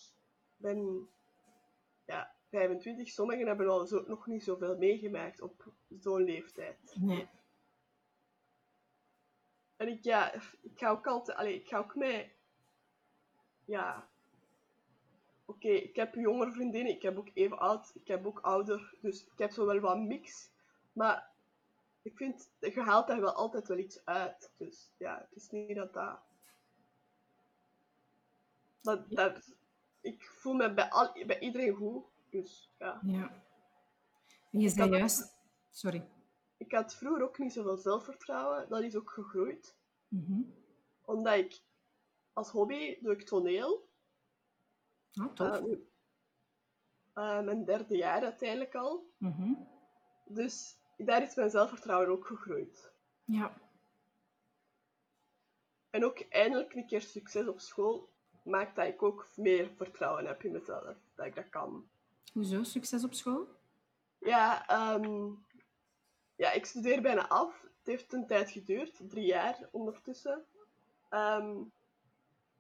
ben 0.58 1.10
ja, 2.06 2.36
25, 2.50 3.08
sommigen 3.08 3.48
hebben 3.48 3.70
al 3.70 3.86
zo, 3.86 4.04
nog 4.08 4.28
niet 4.28 4.44
zoveel 4.44 4.78
meegemaakt 4.78 5.42
op 5.42 5.74
zo'n 6.00 6.24
leeftijd. 6.24 6.96
Nee. 6.96 7.28
En 9.78 9.88
ik, 9.88 10.04
ja, 10.04 10.34
ik 10.62 10.72
ga 10.76 10.90
ook 10.90 11.08
altijd, 11.08 11.38
allee, 11.38 11.56
ik 11.56 11.68
ga 11.68 11.78
ook 11.78 11.96
mee, 11.96 12.32
ja, 13.66 14.10
oké, 15.46 15.70
ik 15.70 15.96
heb 15.96 16.16
jongere 16.16 16.52
vriendinnen, 16.52 16.94
ik 16.94 17.02
heb 17.02 17.18
ook 17.18 17.30
even 17.34 17.60
oud, 17.60 17.92
ik 17.94 18.08
heb 18.08 18.26
ook 18.26 18.40
ouder, 18.40 18.96
dus 19.02 19.26
ik 19.26 19.38
heb 19.38 19.52
zo 19.52 19.66
wel 19.66 19.80
wat 19.80 19.98
mix. 19.98 20.50
Maar 20.94 21.30
ik 22.02 22.18
vind, 22.18 22.52
je 22.60 22.82
haalt 22.82 23.08
daar 23.08 23.22
wel 23.22 23.34
altijd 23.34 23.68
wel 23.68 23.78
iets 23.78 24.06
uit. 24.06 24.52
Dus 24.58 24.92
ja, 24.98 25.18
het 25.18 25.36
is 25.36 25.50
niet 25.50 25.76
dat 25.76 25.94
dat... 25.94 26.20
dat, 28.82 29.10
dat 29.10 29.56
ik 30.02 30.24
voel 30.24 30.54
me 30.54 30.74
bij, 30.74 30.90
al, 30.90 31.26
bij 31.26 31.40
iedereen 31.40 31.76
goed. 31.76 32.04
Dus 32.30 32.70
ja. 32.78 33.00
Ja. 33.04 33.44
En 34.52 34.60
je 34.60 34.70
zei 34.70 34.90
juist... 34.90 35.38
Sorry. 35.72 36.08
Ik 36.58 36.72
had 36.72 36.96
vroeger 36.96 37.24
ook 37.24 37.38
niet 37.38 37.54
zoveel 37.54 37.78
zelfvertrouwen. 37.78 38.70
Dat 38.70 38.82
is 38.82 38.96
ook 38.96 39.10
gegroeid. 39.12 39.76
Mhm. 40.08 40.42
Omdat 41.06 41.34
ik 41.34 41.62
als 42.34 42.50
hobby 42.50 42.98
doe 43.02 43.12
ik 43.12 43.26
toneel. 43.26 43.88
Ah, 45.14 45.34
tof. 45.34 45.48
Eh, 45.56 45.62
nu- 45.62 45.88
eh, 47.14 47.42
mijn 47.42 47.66
derde 47.66 47.98
jaar 47.98 48.24
uiteindelijk 48.24 48.76
al. 48.76 49.10
Mhm. 49.18 49.54
Dus 50.26 50.79
daar 51.06 51.22
is 51.22 51.36
mijn 51.36 51.50
zelfvertrouwen 51.50 52.10
ook 52.10 52.26
gegroeid. 52.26 52.92
Ja. 53.24 53.54
En 55.90 56.06
ook 56.06 56.20
eindelijk 56.20 56.74
een 56.74 56.88
keer 56.88 57.02
succes 57.02 57.48
op 57.48 57.60
school 57.60 58.10
maakt 58.44 58.76
dat 58.76 58.88
ik 58.88 59.04
ook 59.04 59.28
meer 59.36 59.72
vertrouwen 59.76 60.26
heb 60.26 60.44
in 60.44 60.52
mezelf. 60.52 60.96
Dat 61.16 61.26
ik 61.26 61.36
dat 61.36 61.50
kan. 61.50 61.90
Hoezo? 62.34 62.64
Succes 62.64 63.04
op 63.04 63.14
school? 63.14 63.48
Ja, 64.20 64.68
ehm, 64.68 65.32
ja, 66.36 66.52
ik 66.52 66.66
studeer 66.66 67.02
bijna 67.02 67.28
af. 67.28 67.62
Het 67.62 67.88
heeft 67.88 68.14
een 68.14 68.28
tijd 68.28 68.52
geduurd, 68.52 69.10
drie 69.10 69.26
jaar 69.26 69.68
ondertussen. 69.72 70.46
Ehm, 71.10 71.58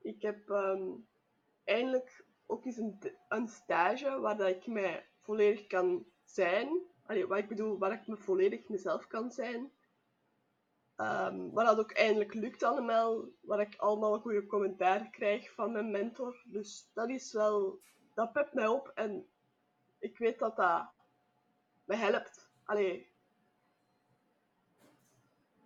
ik 0.01 0.22
heb 0.22 0.50
ehm, 0.50 0.88
eindelijk 1.63 2.25
ook 2.46 2.65
eens 2.65 2.77
een, 2.77 3.00
een 3.29 3.48
stage 3.48 4.19
waar 4.19 4.38
dat 4.38 4.48
ik 4.48 4.67
mij 4.67 5.08
volledig 5.19 5.67
kan 5.67 6.05
zijn. 6.24 6.69
Allee, 7.10 7.28
wat 7.28 7.38
ik 7.38 7.48
bedoel, 7.48 7.78
waar 7.78 7.92
ik 7.92 8.08
me 8.08 8.18
volledig 8.18 8.68
mezelf 8.68 9.08
kan 9.08 9.32
zijn. 9.32 9.72
Waar 11.51 11.66
dat 11.66 11.80
ook 11.80 11.92
eindelijk 11.92 12.34
lukt 12.34 12.63
allemaal. 12.63 13.25
Waar 13.42 13.60
ik 13.60 13.75
allemaal 13.75 14.20
goede 14.20 14.46
commentaar 14.46 15.10
krijg 15.10 15.54
van 15.54 15.72
mijn 15.72 15.92
mentor. 15.92 16.42
Dus 16.46 16.89
dat 16.94 17.10
is 17.10 17.34
wel... 17.34 17.80
Dat 18.13 18.32
pept 18.32 18.54
mij 18.54 18.68
op 18.68 18.92
en 18.96 19.28
ik 20.00 20.18
weet 20.18 20.39
dat 20.39 20.56
dat 20.56 20.92
mij 21.86 21.98
helpt. 21.98 22.50
Allee, 22.63 23.12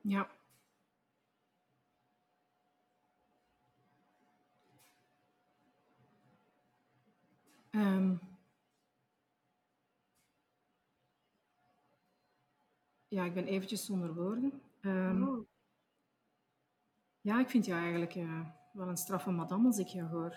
Ja. 0.01 0.27
Ehm. 7.71 8.15
Ja, 13.13 13.23
ik 13.23 13.33
ben 13.33 13.45
eventjes 13.47 13.85
zonder 13.85 14.13
woorden. 14.13 14.61
Ehm, 14.81 15.23
oh, 15.23 15.45
Ja, 17.21 17.39
ik 17.39 17.49
vind 17.49 17.65
jou 17.65 17.81
eigenlijk 17.81 18.15
eh, 18.15 18.47
wel 18.71 18.87
een 18.87 18.97
straffe 18.97 19.31
madame 19.31 19.67
als 19.67 19.77
ik 19.77 19.87
jou 19.87 20.07
hoor. 20.09 20.35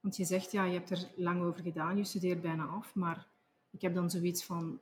Want 0.00 0.16
je 0.16 0.24
zegt, 0.24 0.52
ja, 0.52 0.64
je 0.64 0.72
hebt 0.72 0.90
er 0.90 1.10
lang 1.16 1.42
over 1.42 1.62
gedaan, 1.62 1.96
je 1.96 2.04
studeert 2.04 2.40
bijna 2.42 2.66
af, 2.66 2.94
maar 2.94 3.26
ik 3.70 3.80
heb 3.80 3.94
dan 3.94 4.10
zoiets 4.10 4.44
van, 4.44 4.80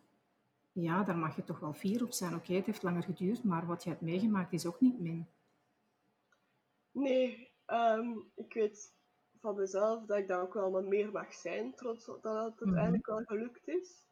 ja, 0.72 1.02
daar 1.02 1.16
mag 1.16 1.36
je 1.36 1.44
toch 1.44 1.58
wel 1.60 1.72
fier 1.72 2.02
op 2.04 2.12
zijn. 2.12 2.34
Oké, 2.34 2.52
het 2.54 2.66
heeft 2.66 2.82
langer 2.82 3.02
geduurd, 3.02 3.44
maar 3.44 3.66
wat 3.66 3.82
je 3.84 3.88
hebt 3.90 4.00
meegemaakt 4.02 4.52
is 4.52 4.66
ook 4.66 4.80
niet 4.80 5.00
min. 5.00 5.26
nee, 6.90 7.50
ehm, 7.66 8.18
ik 8.34 8.52
weet 8.54 8.92
van 9.40 9.54
mezelf 9.56 10.06
dat 10.06 10.18
ik 10.18 10.28
daar 10.28 10.40
ook 10.42 10.54
wel 10.54 10.70
wat 10.70 10.84
meer 10.84 11.10
mag 11.12 11.34
zijn, 11.34 11.74
trots 11.74 12.08
op 12.08 12.22
dat 12.22 12.44
het 12.44 12.54
Mhm. 12.54 12.64
uiteindelijk 12.68 13.06
wel 13.06 13.22
gelukt 13.24 13.68
is. 13.68 14.06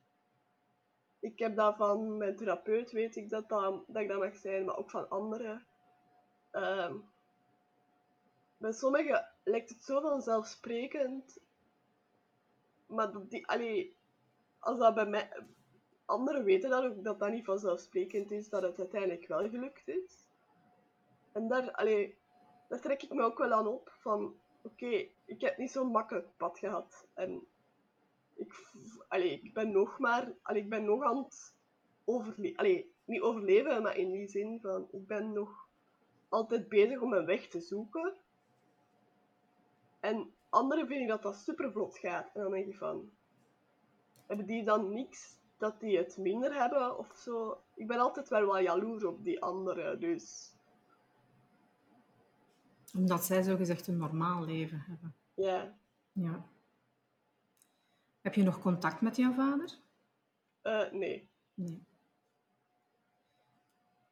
Ik 1.22 1.38
heb 1.38 1.56
dat 1.56 1.76
van 1.76 2.16
mijn 2.16 2.36
therapeut, 2.36 2.92
weet 2.92 3.16
ik 3.16 3.30
dat, 3.30 3.48
dat, 3.48 3.84
dat 3.86 4.02
ik 4.02 4.08
dat 4.08 4.18
mag 4.18 4.36
zijn, 4.36 4.64
maar 4.64 4.76
ook 4.76 4.90
van 4.90 5.08
anderen. 5.08 5.66
Ehm, 6.50 6.96
bij 8.56 8.72
sommigen 8.72 9.28
lijkt 9.44 9.68
het 9.68 9.84
zo 9.84 10.00
vanzelfsprekend, 10.00 11.38
maar 12.86 13.28
die, 13.28 13.46
allee, 13.46 13.96
als 14.58 14.78
dat 14.78 14.94
bij 14.94 15.06
mij, 15.06 15.46
anderen 16.04 16.44
weten 16.44 16.70
dat 16.70 16.84
ook, 16.84 17.04
dat 17.04 17.18
dat 17.18 17.30
niet 17.30 17.44
vanzelfsprekend 17.44 18.30
is, 18.30 18.48
dat 18.48 18.62
het 18.62 18.78
uiteindelijk 18.78 19.26
wel 19.26 19.48
gelukt 19.48 19.88
is. 19.88 20.28
En 21.32 21.48
daar, 21.48 21.72
allee, 21.72 22.18
daar 22.68 22.80
trek 22.80 23.02
ik 23.02 23.12
me 23.12 23.22
ook 23.22 23.38
wel 23.38 23.52
aan 23.52 23.66
op, 23.66 23.96
van 23.98 24.36
oké, 24.62 25.08
ik 25.24 25.40
heb 25.40 25.56
niet 25.56 25.70
zo'n 25.70 25.90
makkelijk 25.90 26.36
pad 26.36 26.58
gehad. 26.58 27.06
En 27.14 27.46
ik, 28.46 28.72
allee, 29.08 29.40
ik 29.42 29.54
ben 29.54 29.70
nog 29.72 29.98
maar, 29.98 30.32
allee, 30.42 30.62
ik 30.62 30.68
ben 30.68 30.84
nog 30.84 31.02
aan 31.02 31.16
het 31.16 31.54
overleven, 32.04 32.56
allee, 32.56 32.92
niet 33.04 33.20
overleven, 33.20 33.82
maar 33.82 33.96
in 33.96 34.10
die 34.10 34.28
zin 34.28 34.58
van, 34.60 34.88
ik 34.90 35.06
ben 35.06 35.32
nog 35.32 35.68
altijd 36.28 36.68
bezig 36.68 37.00
om 37.00 37.12
een 37.12 37.26
weg 37.26 37.48
te 37.48 37.60
zoeken. 37.60 38.14
En 40.00 40.32
anderen 40.48 40.86
vinden 40.86 41.08
dat 41.08 41.22
dat 41.22 41.36
super 41.36 41.72
vlot 41.72 41.98
gaat. 41.98 42.30
En 42.34 42.42
dan 42.42 42.50
denk 42.50 42.66
ik 42.66 42.76
van, 42.76 43.10
hebben 44.26 44.46
die 44.46 44.64
dan 44.64 44.92
niks 44.92 45.38
dat 45.56 45.80
die 45.80 45.96
het 45.96 46.16
minder 46.16 46.54
hebben 46.54 46.98
of 46.98 47.12
zo? 47.16 47.62
Ik 47.74 47.86
ben 47.86 47.98
altijd 47.98 48.28
wel 48.28 48.44
wat 48.44 48.62
jaloers 48.62 49.04
op 49.04 49.24
die 49.24 49.42
anderen, 49.42 50.00
dus 50.00 50.54
Omdat 52.96 53.24
zij 53.24 53.42
zogezegd 53.42 53.86
een 53.86 53.96
normaal 53.96 54.44
leven 54.44 54.78
hebben. 54.86 55.14
ja. 55.34 55.80
Ja. 56.12 56.44
Heb 58.22 58.34
je 58.34 58.42
nog 58.42 58.60
contact 58.60 59.00
met 59.00 59.16
jouw 59.16 59.32
vader? 59.32 59.78
Eh, 60.62 60.90
nee. 60.90 61.28
Nee. 61.54 61.84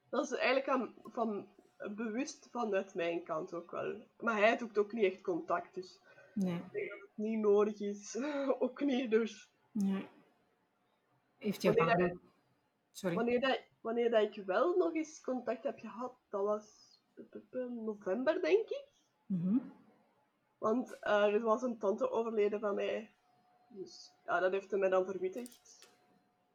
Dat 0.09 0.25
is 0.25 0.39
eigenlijk 0.39 0.69
aan, 0.69 0.95
van, 1.05 1.49
bewust 1.95 2.49
vanuit 2.51 2.95
mijn 2.95 3.23
kant 3.23 3.55
ook 3.55 3.71
wel. 3.71 4.07
Maar 4.21 4.37
hij 4.37 4.57
doet 4.57 4.79
ook 4.79 4.93
niet 4.93 5.13
echt 5.13 5.21
contact, 5.21 5.75
dus 5.75 6.01
Nee. 6.35 6.55
ik 6.57 6.73
denk 6.73 6.91
dat 6.91 7.01
het 7.01 7.11
niet 7.15 7.39
nodig 7.39 7.81
is. 7.81 8.17
ook 8.59 8.81
niet, 8.81 9.11
dus 9.11 9.51
nee. 9.73 10.09
Heeft 11.39 11.63
jouw 11.63 11.75
Wanneer 11.75 11.97
vader... 11.97 12.19
Sorry. 12.93 13.17
wanneer 13.17 13.41
dat, 13.41 13.61
wanneer 13.81 14.11
dat 14.11 14.37
ik 14.37 14.45
wel 14.45 14.77
nog 14.77 14.95
eens 14.95 15.21
contact 15.21 15.63
heb 15.63 15.79
gehad, 15.79 16.13
dat 16.29 16.45
was 16.45 16.99
november, 17.69 18.41
denk 18.41 18.69
ik. 18.69 18.85
Mhm. 19.27 19.59
Want 20.59 20.99
eh, 20.99 21.35
er 21.35 21.41
was 21.41 21.63
een 21.63 21.79
tante 21.79 22.11
overleden 22.11 22.61
van 22.61 22.75
mij. 22.75 23.11
Dus 23.73 24.13
ja, 24.25 24.41
dat 24.41 24.53
heeft 24.53 24.71
hij 24.71 24.81
mij 24.81 24.89
dan 24.89 25.05
verwittigd. 25.05 25.89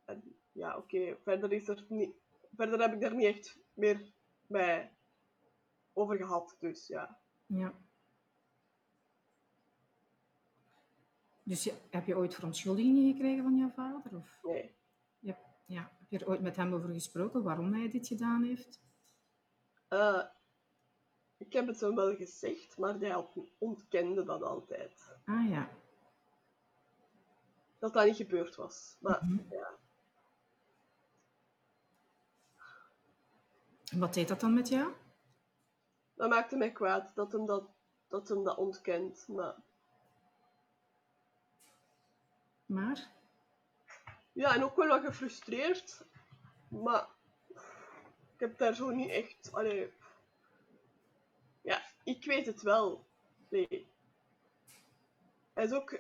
En 0.06 0.36
ja, 0.52 0.78
oké, 0.78 1.18
verder 1.24 1.52
is 1.52 1.68
er 1.68 1.86
niet... 1.90 2.16
Verder 2.56 2.80
heb 2.82 2.94
ik 2.94 3.02
daar 3.02 3.16
niet 3.16 3.26
echt 3.36 3.58
meer 3.74 4.14
bij 4.48 4.96
over 5.94 6.18
gehad, 6.18 6.56
dus 6.60 6.88
ja. 6.88 7.20
Ja. 7.46 7.74
Dus 11.44 11.64
je, 11.64 11.74
heb 11.90 12.06
je 12.06 12.16
ooit 12.18 12.36
verontschuldigingen 12.36 13.12
gekregen 13.14 13.44
van 13.44 13.58
jouw 13.58 13.70
vader? 13.70 14.16
Of? 14.18 14.40
Nee. 14.44 14.76
Hebt- 15.20 15.40
ja. 15.66 15.82
Heb 16.00 16.10
je 16.10 16.20
er 16.20 16.28
ooit 16.30 16.42
met 16.42 16.56
hem 16.56 16.74
over 16.74 16.90
gesproken 16.90 17.44
waarom 17.44 17.74
hij 17.74 17.90
dit 17.90 18.08
gedaan 18.08 18.44
heeft? 18.44 18.82
Eh, 19.88 20.24
ik 21.38 21.54
heb 21.54 21.68
het 21.68 21.80
hem 21.80 21.96
wel 21.96 22.16
gezegd, 22.16 22.78
maar 22.78 23.00
hij 23.00 23.16
ont- 23.16 23.54
ontkende 23.58 24.24
dat 24.24 24.42
altijd. 24.42 25.16
Ah 25.26 25.50
ja. 25.50 25.70
Dat 27.80 27.94
dat 27.94 28.06
niet 28.06 28.16
gebeurd 28.16 28.56
was. 28.56 28.96
Maar 29.00 29.20
Mhm. 29.26 29.54
ja, 29.54 29.70
En 33.92 34.00
wat 34.00 34.14
deed 34.14 34.28
dat 34.28 34.40
dan 34.40 34.54
met 34.54 34.68
jou? 34.68 34.94
dat 36.14 36.30
maakte 36.30 36.56
mij 36.56 36.72
kwaad 36.72 37.16
dat 37.16 37.32
hem 37.32 37.46
dat, 37.46 37.70
dat, 38.08 38.28
hem 38.28 38.44
dat 38.44 38.58
ontkent. 38.58 39.28
Maar 39.28 39.56
Maar? 42.66 43.12
ja, 44.32 44.56
en 44.56 44.64
ook 44.64 44.76
wel 44.76 44.88
wat 44.88 45.02
gefrustreerd. 45.06 46.06
Maar 46.68 47.08
ik 48.34 48.40
heb 48.40 48.58
daar 48.58 48.74
zo 48.76 48.90
niet 48.90 49.10
echt. 49.10 49.50
Allee, 49.54 49.94
ja, 51.62 51.82
ik 52.04 52.26
weet 52.26 52.46
het 52.46 52.62
wel. 52.62 53.06
Nee. 53.50 53.88
Hij 55.54 55.64
is 55.64 55.72
ook. 55.72 56.00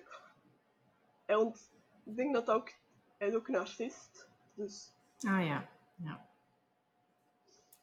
Hij 1.25 1.35
ont, 1.35 1.71
ik 2.05 2.15
denk 2.15 2.33
dat 2.33 2.45
dat 2.45 2.55
ook. 2.55 2.73
Hij 3.17 3.27
is 3.27 3.33
ook 3.33 3.47
narcist. 3.47 4.29
Dus 4.53 4.93
Ah 5.19 5.45
ja. 5.45 5.69
Ja. 5.95 6.29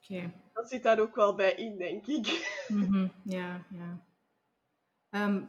Oké. 0.02 0.32
dat 0.52 0.68
zit 0.68 0.82
daar 0.82 0.99
ook 1.00 1.14
wel 1.14 1.34
bij 1.34 1.54
in, 1.54 1.76
denk 1.76 2.06
ik. 2.06 2.26
Mhm, 2.68 3.08
Ja, 3.25 3.64
ja. 3.70 4.04
Ehm, 5.11 5.44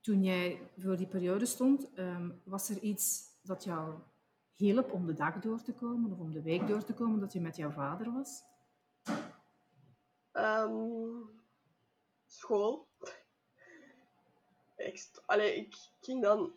toen 0.00 0.22
jij 0.22 0.70
voor 0.78 0.96
die 0.96 1.06
periode 1.06 1.46
stond, 1.46 1.92
ehm, 1.94 2.30
was 2.44 2.68
er 2.68 2.78
iets 2.78 3.22
dat 3.42 3.64
jou 3.64 3.98
hielp 4.52 4.92
om 4.92 5.06
de 5.06 5.14
dag 5.14 5.40
door 5.40 5.62
te 5.62 5.72
komen 5.74 6.12
of 6.12 6.18
om 6.18 6.32
de 6.32 6.42
week 6.42 6.66
door 6.66 6.84
te 6.84 6.94
komen 6.94 7.20
dat 7.20 7.32
je 7.32 7.40
met 7.40 7.56
jouw 7.56 7.70
vader 7.70 8.12
was? 8.12 8.42
Ehm, 10.32 11.20
school. 12.26 12.88
Ik, 14.82 15.10
allee, 15.26 15.56
ik 15.56 15.74
ging 16.00 16.22
dan... 16.22 16.52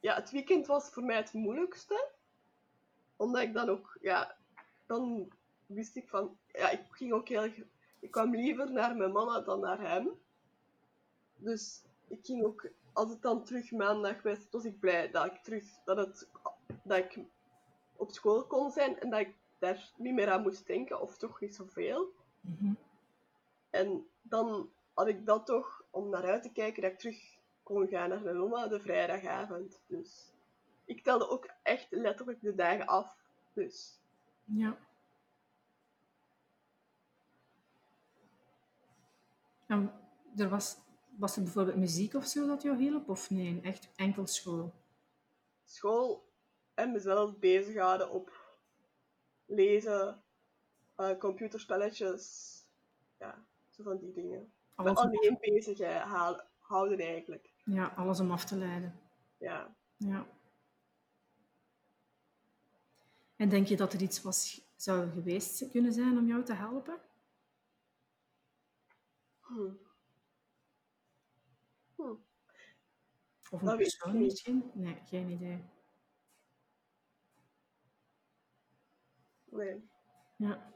Ja, 0.00 0.14
het 0.14 0.30
weekend 0.30 0.66
was 0.66 0.88
voor 0.88 1.02
mij 1.02 1.16
het 1.16 1.32
moeilijkste. 1.32 2.08
Omdat 3.16 3.42
ik 3.42 3.54
dan 3.54 3.68
ook... 3.68 3.98
Ja, 4.00 4.36
dan 4.86 5.32
wist 5.66 5.96
ik 5.96 6.08
van... 6.08 6.36
Ja, 6.52 6.70
ik 6.70 6.80
ging 6.90 7.12
ook 7.12 7.28
heel... 7.28 7.50
Ik 8.00 8.10
kwam 8.10 8.34
liever 8.34 8.72
naar 8.72 8.96
mijn 8.96 9.12
mama 9.12 9.40
dan 9.40 9.60
naar 9.60 9.80
hem. 9.80 10.10
Dus 11.36 11.82
ik 12.08 12.18
ging 12.22 12.44
ook... 12.44 12.68
Als 12.92 13.10
het 13.10 13.22
dan 13.22 13.44
terug 13.44 13.70
maandag 13.70 14.22
was, 14.22 14.38
was 14.50 14.64
ik 14.64 14.80
blij 14.80 15.10
dat 15.10 15.26
ik 15.26 15.42
terug... 15.42 15.64
Dat, 15.84 15.96
het, 15.96 16.28
dat 16.82 16.98
ik 16.98 17.18
op 17.96 18.10
school 18.10 18.46
kon 18.46 18.70
zijn 18.70 19.00
en 19.00 19.10
dat 19.10 19.20
ik 19.20 19.34
daar 19.58 19.90
niet 19.96 20.14
meer 20.14 20.30
aan 20.30 20.42
moest 20.42 20.66
denken. 20.66 21.00
Of 21.00 21.18
toch 21.18 21.40
niet 21.40 21.54
zoveel. 21.54 22.12
Mhm. 22.40 22.72
En 23.70 24.06
dan 24.22 24.70
had 24.94 25.08
ik 25.08 25.26
dat 25.26 25.46
toch 25.46 25.81
om 25.92 26.08
naar 26.08 26.24
uit 26.24 26.42
te 26.42 26.52
kijken 26.52 26.82
dat 26.82 26.92
ik 26.92 26.98
terug 26.98 27.38
kon 27.62 27.88
gaan 27.88 28.08
naar 28.08 28.22
mijn 28.22 28.38
mama 28.38 28.68
de 28.68 28.80
vrijdagavond. 28.80 29.80
Dus 29.86 30.32
ik 30.84 31.02
telde 31.02 31.28
ook 31.28 31.50
echt 31.62 31.86
letterlijk 31.90 32.40
de 32.40 32.54
dagen 32.54 32.86
af. 32.86 33.16
Dus 33.52 34.00
Ja. 34.44 34.76
En 39.66 39.92
er 40.36 40.48
was, 40.48 40.76
was 41.18 41.36
er 41.36 41.42
bijvoorbeeld 41.42 41.76
muziek 41.76 42.14
of 42.14 42.26
zo 42.26 42.46
dat 42.46 42.62
jou 42.62 42.76
hielp? 42.76 43.08
Of 43.08 43.30
nee, 43.30 43.60
echt 43.62 43.88
enkel 43.96 44.26
school? 44.26 44.72
school 45.72 46.30
en 46.74 46.92
mezelf 46.92 47.38
bezighouden 47.38 48.10
op 48.10 48.56
lezen, 49.46 50.22
eh, 50.96 51.18
computerspelletjes, 51.18 52.56
ja, 53.18 53.44
zo 53.70 53.82
van 53.82 53.98
die 53.98 54.12
dingen. 54.12 54.52
Alles 54.74 54.98
om, 54.98 55.06
alleen 55.06 55.36
bezig 55.40 55.78
haal- 55.80 56.48
houden 56.58 56.98
eigenlijk. 56.98 57.52
ja, 57.64 57.86
alles 57.86 58.20
om 58.20 58.30
af 58.30 58.44
te 58.44 58.56
leiden. 58.56 59.00
Ja. 59.38 59.76
Ja. 59.96 60.26
En 63.36 63.48
denk 63.48 63.66
je 63.66 63.76
dat 63.76 63.92
er 63.92 64.02
iets 64.02 64.22
was, 64.22 64.70
zou 64.76 65.10
geweest 65.10 65.70
kunnen 65.70 65.92
zijn 65.92 66.18
om 66.18 66.26
jou 66.26 66.44
te 66.44 66.54
helpen? 66.54 67.00
Hm. 69.40 69.70
Hm. 71.96 72.14
Of 73.50 73.60
een 73.60 73.66
Dat 73.66 73.76
persoon 73.76 74.18
misschien? 74.18 74.70
Nee, 74.74 74.98
geen 75.04 75.28
idee. 75.28 75.64
Nee. 79.44 79.90
Ja. 80.36 80.72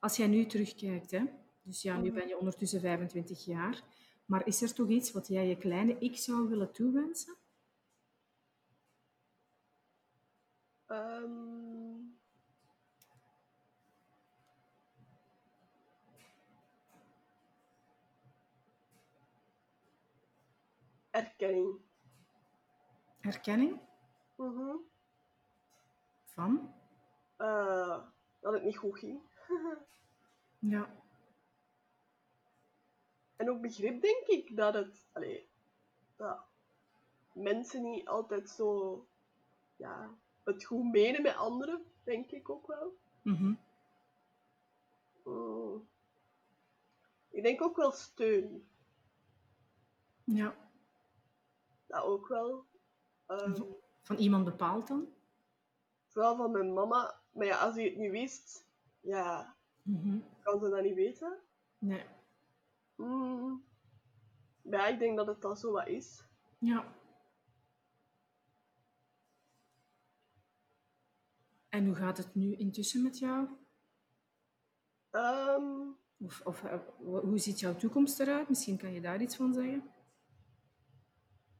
Als 0.00 0.16
jij 0.16 0.26
nu 0.26 0.46
terugkijkt, 0.46 1.10
hè? 1.10 1.24
Dus 1.62 1.82
ja, 1.82 1.96
nu 1.96 2.08
Mhm. 2.10 2.18
ben 2.18 2.28
je 2.28 2.38
ondertussen 2.38 2.80
25 2.80 3.44
jaar, 3.44 3.82
maar 4.24 4.46
is 4.46 4.62
er 4.62 4.74
toch 4.74 4.88
iets 4.88 5.12
wat 5.12 5.28
jij 5.28 5.46
je 5.48 5.56
kleine 5.56 5.98
ik 5.98 6.16
zou 6.16 6.48
willen 6.48 6.72
toewensen? 6.72 7.34
Ehm. 10.86 12.00
Erkenning. 21.10 21.80
Erkenning 23.20 23.80
Mhm. 24.36 24.76
van? 26.24 26.74
Eh, 27.36 28.02
dat 28.40 28.52
het 28.52 28.62
niet 28.64 28.76
goed 28.76 28.98
ging. 28.98 29.20
Ja. 30.58 31.01
En 33.42 33.50
ook 33.50 33.60
begrip, 33.60 34.00
denk 34.00 34.26
ik, 34.26 34.56
dat 34.56 34.74
het... 34.74 35.06
Allee, 35.12 35.48
dat 36.16 36.38
mensen 37.32 37.82
niet 37.82 38.08
altijd 38.08 38.48
zo... 38.50 39.06
Ja, 39.76 40.10
het 40.44 40.64
goed 40.64 40.92
menen 40.92 41.22
met 41.22 41.36
anderen, 41.36 41.84
denk 42.04 42.30
ik 42.30 42.50
ook 42.50 42.66
wel. 42.66 42.96
Mhm. 43.22 43.54
Mm. 45.24 45.88
Ik 47.30 47.42
denk 47.42 47.62
ook 47.62 47.76
wel 47.76 47.92
steun. 47.92 48.66
ja. 50.24 50.54
Dat 51.86 52.02
ook 52.04 52.28
wel. 52.28 52.64
Ehm, 53.26 53.62
Van 54.02 54.16
iemand 54.16 54.44
bepaald 54.44 54.88
dan? 54.88 55.08
vooral 56.06 56.36
van 56.36 56.50
mijn 56.50 56.72
mama. 56.72 57.20
Maar 57.32 57.46
ja, 57.46 57.58
als 57.58 57.74
hij 57.74 57.84
het 57.84 57.96
niet 57.96 58.10
wist, 58.10 58.66
ja, 59.00 59.56
Mhm. 59.82 60.18
kan 60.42 60.60
ze 60.60 60.68
dat 60.68 60.82
niet 60.82 60.94
weten. 60.94 61.38
Nee. 61.78 62.04
Mm. 63.06 63.64
Ja, 64.62 64.86
ik 64.86 64.98
denk 64.98 65.16
dat 65.16 65.26
het 65.26 65.40
dan 65.40 65.56
zo 65.56 65.72
wat 65.72 65.86
is. 65.86 66.24
Ja. 66.58 66.94
En 71.68 71.86
hoe 71.86 71.94
gaat 71.94 72.16
het 72.16 72.34
nu 72.34 72.54
intussen 72.56 73.02
met 73.02 73.18
jou? 73.18 73.48
Ehm, 75.10 75.90
Of, 76.18 76.40
of 76.44 76.62
eh, 76.64 76.78
hoe 76.98 77.38
ziet 77.38 77.60
jouw 77.60 77.76
toekomst 77.76 78.20
eruit? 78.20 78.48
Misschien 78.48 78.76
kan 78.78 78.92
je 78.92 79.00
daar 79.00 79.20
iets 79.22 79.36
van 79.36 79.52
zeggen. 79.52 79.90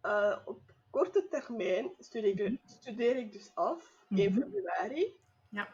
eh, 0.01 0.39
op 0.45 0.75
korte 0.91 1.27
termijn 1.29 1.91
studeer 1.99 2.41
ik, 2.53 2.61
studeer 2.65 3.17
ik 3.17 3.33
dus 3.33 3.55
af, 3.55 4.05
1 4.09 4.33
Mhm. 4.33 4.41
februari. 4.41 5.17
Ja. 5.49 5.69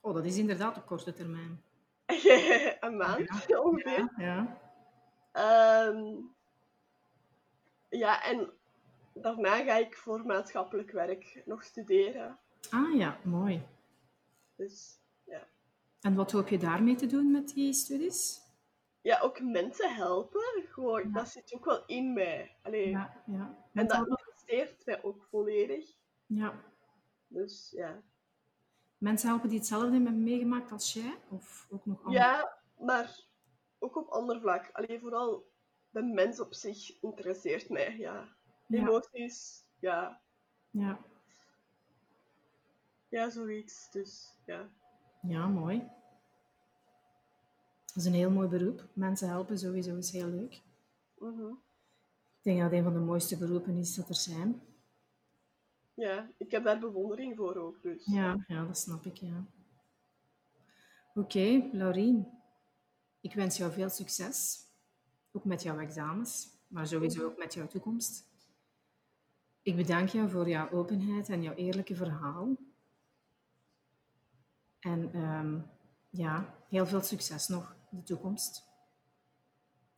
Oh, 0.00 0.14
dat 0.14 0.24
is 0.24 0.36
inderdaad 0.38 0.76
op 0.76 0.86
korte 0.86 1.12
termijn. 1.12 1.62
een 2.80 2.96
maand 2.96 3.28
ongeveer. 3.64 4.12
Ja. 4.16 4.61
Ehm, 5.32 6.14
ja, 7.88 8.24
en 8.24 8.52
daarna 9.14 9.64
ga 9.64 9.74
ik 9.76 9.96
voor 9.96 10.26
maatschappelijk 10.26 10.90
werk 10.90 11.42
nog 11.44 11.62
studeren. 11.64 12.38
Ah 12.70 12.94
ja, 12.96 13.18
mooi. 13.24 13.66
Dus 14.56 14.98
ja. 15.24 15.46
En 16.00 16.14
wat 16.14 16.32
hoop 16.32 16.48
je 16.48 16.58
daarmee 16.58 16.94
te 16.94 17.06
doen 17.06 17.30
met 17.30 17.48
die 17.48 17.72
studies? 17.72 18.40
ja, 19.00 19.20
ook 19.20 19.40
mensen 19.40 19.94
helpen. 19.94 20.64
Gewoon, 20.68 21.02
Ja. 21.02 21.08
Dat 21.12 21.28
zit 21.28 21.54
ook 21.54 21.64
wel 21.64 21.84
in 21.86 22.12
mij. 22.12 22.56
Allee, 22.62 22.88
Ja, 22.88 23.22
ja. 23.26 23.56
en 23.72 23.86
dat 23.86 24.06
interesseert 24.06 24.86
mij 24.86 25.02
ook 25.02 25.26
volledig. 25.30 25.90
ja. 26.26 26.54
Dus 27.26 27.70
ja. 27.76 28.02
Mensen 28.98 29.28
helpen 29.28 29.48
die 29.48 29.58
hetzelfde 29.58 29.90
hebben 29.92 30.22
meegemaakt 30.22 30.72
als 30.72 30.92
jij? 30.92 31.18
Of 31.28 31.66
ook 31.70 31.86
nog 31.86 31.98
andere? 32.04 32.24
Ja, 32.24 32.58
maar 32.78 33.18
ook 33.82 33.96
op 33.96 34.08
ander 34.08 34.40
vlak. 34.40 34.70
Alleen 34.72 35.00
vooral 35.00 35.50
de 35.90 36.02
mens 36.02 36.40
op 36.40 36.54
zich 36.54 37.00
interesseert 37.00 37.68
mij, 37.68 37.96
ja. 37.96 38.28
Emoties, 38.68 39.64
ja. 39.78 40.20
Ja. 40.70 40.98
Ja, 43.08 43.30
zoiets. 43.30 43.90
Dus 43.90 44.36
ja. 44.46 44.68
ja, 45.22 45.46
mooi. 45.46 45.78
Dat 47.86 47.96
is 47.96 48.04
een 48.04 48.14
heel 48.14 48.30
mooi 48.30 48.48
beroep. 48.48 48.84
Mensen 48.92 49.28
helpen 49.28 49.58
sowieso 49.58 49.96
is 49.96 50.10
heel 50.10 50.28
leuk. 50.28 50.60
Mhm. 51.18 51.46
Ik 52.38 52.42
denk 52.42 52.60
dat 52.60 52.70
het 52.70 52.78
een 52.78 52.84
van 52.84 52.92
de 52.92 52.98
mooiste 52.98 53.38
beroepen 53.38 53.76
is 53.76 53.94
dat 53.94 54.08
er 54.08 54.14
zijn. 54.14 54.60
Ja, 55.94 56.30
ik 56.36 56.50
heb 56.50 56.64
daar 56.64 56.78
bewondering 56.78 57.36
voor 57.36 57.56
ook, 57.56 57.82
dus. 57.82 58.06
Ja, 58.06 58.44
ja 58.46 58.64
dat 58.64 58.78
snap 58.78 59.06
ik, 59.06 59.16
ja. 59.16 59.44
Oké, 61.14 61.68
Laurien. 61.72 62.41
Ik 63.22 63.34
wens 63.34 63.56
jou 63.56 63.72
veel 63.72 63.88
succes. 63.88 64.66
Ook 65.32 65.44
met 65.44 65.62
jouw 65.62 65.78
examens, 65.78 66.48
maar 66.68 66.86
sowieso 66.86 67.24
ook 67.24 67.38
met 67.38 67.54
jouw 67.54 67.66
toekomst. 67.66 68.30
Ik 69.62 69.76
bedank 69.76 70.08
jou 70.08 70.30
voor 70.30 70.48
jouw 70.48 70.70
openheid 70.70 71.28
en 71.28 71.42
jouw 71.42 71.54
eerlijke 71.54 71.94
verhaal. 71.94 72.56
En 74.80 75.12
ehm, 75.12 75.60
ja, 76.10 76.54
heel 76.68 76.86
veel 76.86 77.02
succes 77.02 77.48
nog 77.48 77.76
in 77.90 77.98
de 77.98 78.04
toekomst. 78.04 78.64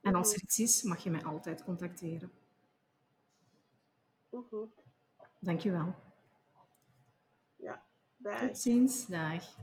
En 0.01 0.15
als 0.15 0.35
er 0.35 0.43
iets 0.43 0.59
is, 0.59 0.83
mag 0.83 1.03
je 1.03 1.11
mij 1.11 1.25
altijd 1.25 1.65
contacteren. 1.65 2.33
Mhm. 4.31 4.67
Dankjewel. 5.41 5.95
Ja, 7.57 7.85
dag. 8.17 8.41
Tot 8.41 8.59
ziens. 8.59 9.07
Dag. 9.07 9.57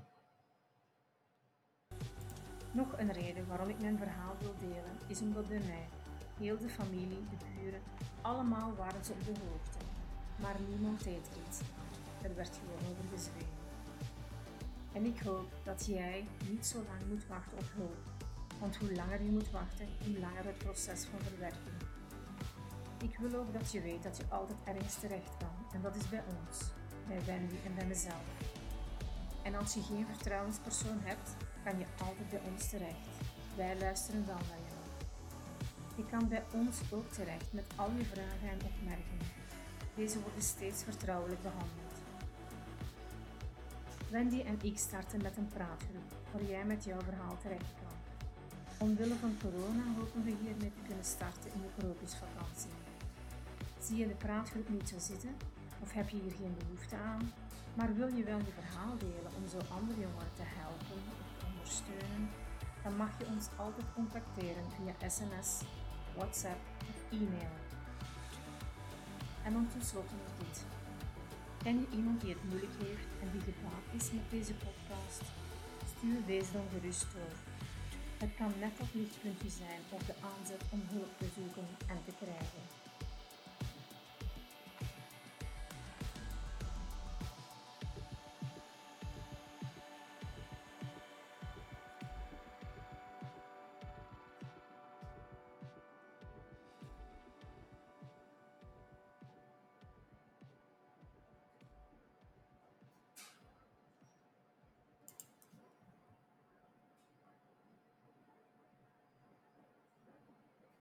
Nog 2.72 2.98
een 2.98 3.12
reden 3.12 3.48
waarom 3.48 3.70
ik 3.70 3.82
mijn 3.82 3.98
verhaal 3.98 4.36
wil 4.40 4.56
delen 4.60 4.98
is 5.08 5.22
omdat 5.22 5.48
bij 5.48 5.62
mij, 5.68 5.88
heel 6.40 6.58
de 6.58 6.70
familie, 6.70 7.26
de 7.30 7.46
buren, 7.56 7.82
allemaal 8.22 8.76
waren 8.76 9.06
ze 9.06 9.12
op 9.12 9.26
de 9.26 9.32
hoogte. 9.32 9.78
Maar 10.36 10.56
niemand 10.70 11.04
deed 11.04 11.30
iets. 11.48 11.60
Er 12.22 12.36
werd 12.36 12.60
gewoon 12.60 12.92
over 12.92 13.04
gezwegen. 13.14 13.60
En 14.94 15.06
ik 15.06 15.20
hoop 15.20 15.52
dat 15.64 15.86
jij 15.86 16.28
niet 16.50 16.66
zo 16.66 16.78
lang 16.78 17.02
moet 17.10 17.28
wachten 17.28 17.58
op 17.58 17.72
hulp. 17.76 18.10
Want 18.60 18.76
hoe 18.76 18.94
langer 18.96 19.24
je 19.24 19.32
moet 19.32 19.52
wachten, 19.52 19.88
hoe 20.06 20.20
langer 20.20 20.46
het 20.46 20.58
proces 20.58 21.06
van 21.06 21.20
verwerking. 21.20 21.76
Ik 23.04 23.18
wil 23.18 23.40
ook 23.40 23.54
dat 23.54 23.72
je 23.72 23.82
weet 23.82 24.04
dat 24.04 24.18
je 24.18 24.24
altijd 24.30 24.58
ergens 24.64 24.96
terecht 24.96 25.38
kan. 25.38 25.66
En 25.74 25.82
dat 25.82 25.96
is 25.96 26.10
bij 26.10 26.24
ons, 26.28 26.60
bij 27.08 27.26
Wendy 27.26 27.56
en 27.66 27.76
bij 27.76 27.86
mezelf. 27.86 28.24
En 29.44 29.56
als 29.56 29.74
je 29.74 29.82
geen 29.82 30.06
vertrouwenspersoon 30.06 31.00
hebt, 31.02 31.36
kan 31.64 31.78
je 31.80 31.86
altijd 31.98 32.30
bij 32.30 32.42
ons 32.52 32.70
terecht. 32.70 33.08
Wij 33.56 33.78
luisteren 33.80 34.26
dan 34.26 34.42
naar 34.50 34.64
jou. 34.70 34.82
Je 35.96 36.06
kan 36.06 36.28
bij 36.28 36.44
ons 36.54 36.78
ook 36.92 37.12
terecht 37.12 37.54
met 37.54 37.66
al 37.76 37.90
je 37.98 38.06
vragen 38.06 38.50
en 38.50 38.66
opmerkingen. 38.66 39.32
Deze 39.96 40.22
worden 40.22 40.42
steeds 40.42 40.84
vertrouwelijk 40.84 41.42
behandeld. 41.42 41.96
Wendy 44.10 44.42
en 44.42 44.60
ik 44.62 44.78
starten 44.78 45.22
met 45.22 45.38
een 45.38 45.48
praatgroep 45.48 46.10
waar 46.32 46.44
jij 46.44 46.66
met 46.66 46.84
jouw 46.84 47.02
verhaal 47.02 47.38
terecht 47.38 47.74
kan. 47.82 47.98
Omwille 48.88 49.16
van 49.16 49.38
corona 49.42 49.84
hopen 49.98 50.24
we 50.24 50.36
hiermee 50.42 50.72
te 50.74 50.88
kunnen 50.88 51.06
starten 51.06 51.54
in 51.54 51.62
de 51.62 51.72
krokusvakantie. 51.78 52.76
Zie 53.80 53.98
je 53.98 54.08
de 54.08 54.16
praatgroep 54.26 54.70
niet 54.70 54.90
zo 54.90 55.00
zitten 55.00 55.36
of 55.82 55.94
heb 55.94 56.10
je 56.10 56.18
hier 56.22 56.32
geen 56.32 56.56
behoefte 56.58 56.96
aan, 56.96 57.32
maar 57.74 57.96
wil 57.96 58.08
je 58.08 58.24
wel 58.24 58.38
je 58.38 58.54
verhaal 58.62 58.98
delen 58.98 59.32
om 59.38 59.48
zo 59.48 59.58
andere 59.78 60.00
jongeren 60.00 60.34
te 60.36 60.42
helpen 60.46 60.61
dan 62.84 62.96
mag 62.96 63.10
je 63.20 63.26
ons 63.26 63.48
altijd 63.58 63.86
contacteren 63.94 64.66
via 64.76 65.10
sms, 65.10 65.62
WhatsApp 66.16 66.60
of 66.90 67.20
e-mail. 67.20 67.56
En 69.44 69.54
dan 69.54 69.68
tenslotte 69.68 70.14
nog 70.16 70.48
dit. 70.48 70.66
Ken 71.64 71.80
je 71.80 71.96
iemand 71.96 72.22
die 72.22 72.34
het 72.34 72.44
moeilijk 72.50 72.76
heeft 72.80 73.08
en 73.22 73.30
die 73.32 73.42
gebaat 73.42 73.86
is 73.98 74.12
met 74.12 74.30
deze 74.30 74.54
podcast? 74.54 75.22
Stuur 75.98 76.26
deze 76.26 76.52
dan 76.52 76.68
gerust 76.74 77.06
door. 77.14 77.36
Het 78.18 78.36
kan 78.38 78.54
net 78.60 78.78
dat 78.78 78.94
lichtpuntje 78.94 79.50
zijn 79.50 79.82
op 79.90 80.06
de 80.06 80.16
aanzet 80.30 80.64
om 80.70 80.82
hulp 80.94 81.14
te 81.18 81.28
zoeken 81.36 81.68
en 81.88 82.00
te 82.06 82.14
krijgen. 82.22 82.81